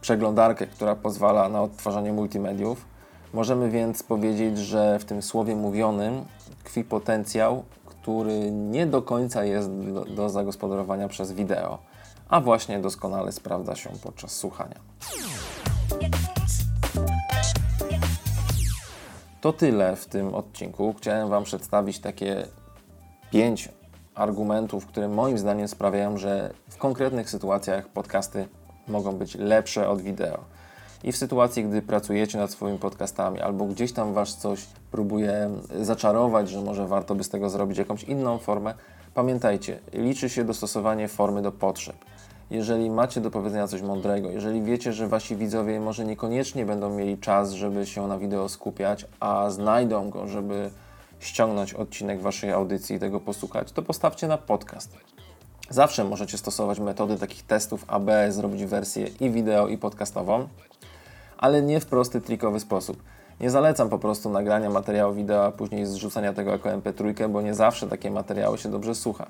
przeglądarkę, 0.00 0.66
która 0.66 0.96
pozwala 0.96 1.48
na 1.48 1.62
odtwarzanie 1.62 2.12
multimediów. 2.12 2.84
Możemy 3.32 3.70
więc 3.70 4.02
powiedzieć, 4.02 4.58
że 4.58 4.98
w 4.98 5.04
tym 5.04 5.22
słowie 5.22 5.56
mówionym 5.56 6.24
tkwi 6.64 6.84
potencjał, 6.84 7.64
który 7.86 8.50
nie 8.50 8.86
do 8.86 9.02
końca 9.02 9.44
jest 9.44 9.70
do, 9.70 10.04
do 10.04 10.28
zagospodarowania 10.28 11.08
przez 11.08 11.32
wideo, 11.32 11.78
a 12.28 12.40
właśnie 12.40 12.78
doskonale 12.78 13.32
sprawdza 13.32 13.76
się 13.76 13.90
podczas 14.02 14.36
słuchania. 14.36 14.80
To 19.40 19.52
tyle 19.52 19.96
w 19.96 20.06
tym 20.06 20.34
odcinku. 20.34 20.94
Chciałem 20.98 21.28
Wam 21.28 21.44
przedstawić 21.44 21.98
takie 21.98 22.46
pięć 23.30 23.68
argumentów, 24.14 24.86
które 24.86 25.08
moim 25.08 25.38
zdaniem 25.38 25.68
sprawiają, 25.68 26.16
że 26.18 26.52
w 26.68 26.76
konkretnych 26.76 27.30
sytuacjach 27.30 27.88
podcasty 27.88 28.48
mogą 28.90 29.12
być 29.12 29.34
lepsze 29.34 29.88
od 29.88 30.02
wideo. 30.02 30.38
I 31.04 31.12
w 31.12 31.16
sytuacji, 31.16 31.64
gdy 31.64 31.82
pracujecie 31.82 32.38
nad 32.38 32.50
swoimi 32.50 32.78
podcastami, 32.78 33.40
albo 33.40 33.64
gdzieś 33.64 33.92
tam 33.92 34.14
Was 34.14 34.36
coś 34.36 34.66
próbuje 34.90 35.50
zaczarować, 35.80 36.50
że 36.50 36.60
może 36.60 36.86
warto 36.86 37.14
by 37.14 37.24
z 37.24 37.28
tego 37.28 37.50
zrobić 37.50 37.78
jakąś 37.78 38.04
inną 38.04 38.38
formę, 38.38 38.74
pamiętajcie, 39.14 39.78
liczy 39.92 40.28
się 40.28 40.44
dostosowanie 40.44 41.08
formy 41.08 41.42
do 41.42 41.52
potrzeb. 41.52 41.96
Jeżeli 42.50 42.90
macie 42.90 43.20
do 43.20 43.30
powiedzenia 43.30 43.66
coś 43.66 43.82
mądrego, 43.82 44.30
jeżeli 44.30 44.62
wiecie, 44.62 44.92
że 44.92 45.08
Wasi 45.08 45.36
widzowie 45.36 45.80
może 45.80 46.04
niekoniecznie 46.04 46.66
będą 46.66 46.90
mieli 46.90 47.18
czas, 47.18 47.50
żeby 47.50 47.86
się 47.86 48.06
na 48.06 48.18
wideo 48.18 48.48
skupiać, 48.48 49.06
a 49.20 49.50
znajdą 49.50 50.10
go, 50.10 50.28
żeby 50.28 50.70
ściągnąć 51.20 51.74
odcinek 51.74 52.20
Waszej 52.20 52.52
audycji 52.52 52.96
i 52.96 52.98
tego 52.98 53.20
posłuchać, 53.20 53.72
to 53.72 53.82
postawcie 53.82 54.28
na 54.28 54.38
podcast. 54.38 54.96
Zawsze 55.70 56.04
możecie 56.04 56.38
stosować 56.38 56.80
metody 56.80 57.18
takich 57.18 57.42
testów 57.42 57.84
AB, 57.88 58.10
zrobić 58.28 58.64
wersję 58.64 59.06
i 59.20 59.30
wideo, 59.30 59.68
i 59.68 59.78
podcastową, 59.78 60.48
ale 61.38 61.62
nie 61.62 61.80
w 61.80 61.86
prosty, 61.86 62.20
trikowy 62.20 62.60
sposób. 62.60 63.02
Nie 63.40 63.50
zalecam 63.50 63.88
po 63.88 63.98
prostu 63.98 64.30
nagrania 64.30 64.70
materiału 64.70 65.14
wideo, 65.14 65.46
a 65.46 65.52
później 65.52 65.86
zrzucania 65.86 66.32
tego 66.32 66.50
jako 66.50 66.68
MP3, 66.68 67.28
bo 67.28 67.42
nie 67.42 67.54
zawsze 67.54 67.86
takie 67.86 68.10
materiały 68.10 68.58
się 68.58 68.70
dobrze 68.70 68.94
słucha. 68.94 69.26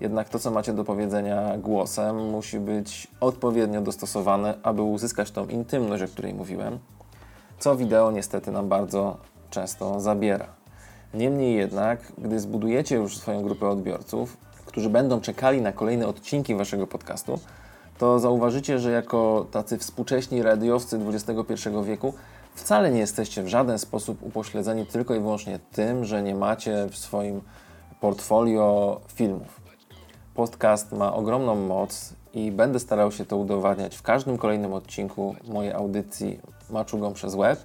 Jednak 0.00 0.28
to, 0.28 0.38
co 0.38 0.50
macie 0.50 0.72
do 0.72 0.84
powiedzenia 0.84 1.58
głosem, 1.58 2.30
musi 2.30 2.60
być 2.60 3.08
odpowiednio 3.20 3.80
dostosowane, 3.80 4.54
aby 4.62 4.82
uzyskać 4.82 5.30
tą 5.30 5.46
intymność, 5.46 6.02
o 6.02 6.08
której 6.08 6.34
mówiłem, 6.34 6.78
co 7.58 7.76
wideo 7.76 8.10
niestety 8.10 8.50
nam 8.50 8.68
bardzo 8.68 9.16
często 9.50 10.00
zabiera. 10.00 10.46
Niemniej 11.14 11.54
jednak, 11.54 12.12
gdy 12.18 12.40
zbudujecie 12.40 12.96
już 12.96 13.18
swoją 13.18 13.42
grupę 13.42 13.68
odbiorców, 13.68 14.45
którzy 14.76 14.90
będą 14.90 15.20
czekali 15.20 15.60
na 15.60 15.72
kolejne 15.72 16.06
odcinki 16.06 16.54
Waszego 16.54 16.86
podcastu, 16.86 17.38
to 17.98 18.18
zauważycie, 18.18 18.78
że 18.78 18.90
jako 18.90 19.46
tacy 19.50 19.78
współcześni 19.78 20.42
radiowcy 20.42 21.00
XXI 21.08 21.68
wieku 21.84 22.14
wcale 22.54 22.90
nie 22.90 22.98
jesteście 22.98 23.42
w 23.42 23.48
żaden 23.48 23.78
sposób 23.78 24.22
upośledzeni 24.22 24.86
tylko 24.86 25.14
i 25.14 25.20
wyłącznie 25.20 25.58
tym, 25.72 26.04
że 26.04 26.22
nie 26.22 26.34
macie 26.34 26.86
w 26.90 26.96
swoim 26.96 27.40
portfolio 28.00 29.00
filmów. 29.14 29.60
podcast 30.34 30.92
ma 30.92 31.14
ogromną 31.14 31.54
moc 31.54 32.12
i 32.34 32.52
będę 32.52 32.80
starał 32.80 33.12
się 33.12 33.24
to 33.24 33.36
udowadniać 33.36 33.96
w 33.96 34.02
każdym 34.02 34.38
kolejnym 34.38 34.72
odcinku 34.72 35.34
mojej 35.48 35.72
audycji 35.72 36.40
Maczugą 36.70 37.12
przez 37.12 37.34
web. 37.34 37.60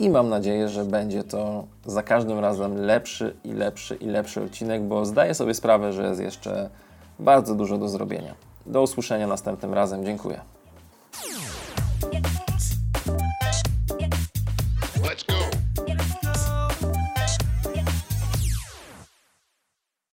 I 0.00 0.10
mam 0.10 0.28
nadzieję, 0.28 0.68
że 0.68 0.84
będzie 0.84 1.24
to 1.24 1.64
za 1.86 2.02
każdym 2.02 2.38
razem 2.38 2.76
lepszy 2.76 3.36
i 3.44 3.52
lepszy 3.52 3.94
i 3.94 4.06
lepszy 4.06 4.42
odcinek, 4.42 4.82
bo 4.82 5.06
zdaję 5.06 5.34
sobie 5.34 5.54
sprawę, 5.54 5.92
że 5.92 6.02
jest 6.02 6.20
jeszcze 6.20 6.70
bardzo 7.18 7.54
dużo 7.54 7.78
do 7.78 7.88
zrobienia. 7.88 8.34
Do 8.66 8.82
usłyszenia 8.82 9.26
następnym 9.26 9.74
razem. 9.74 10.04
Dziękuję. 10.04 10.40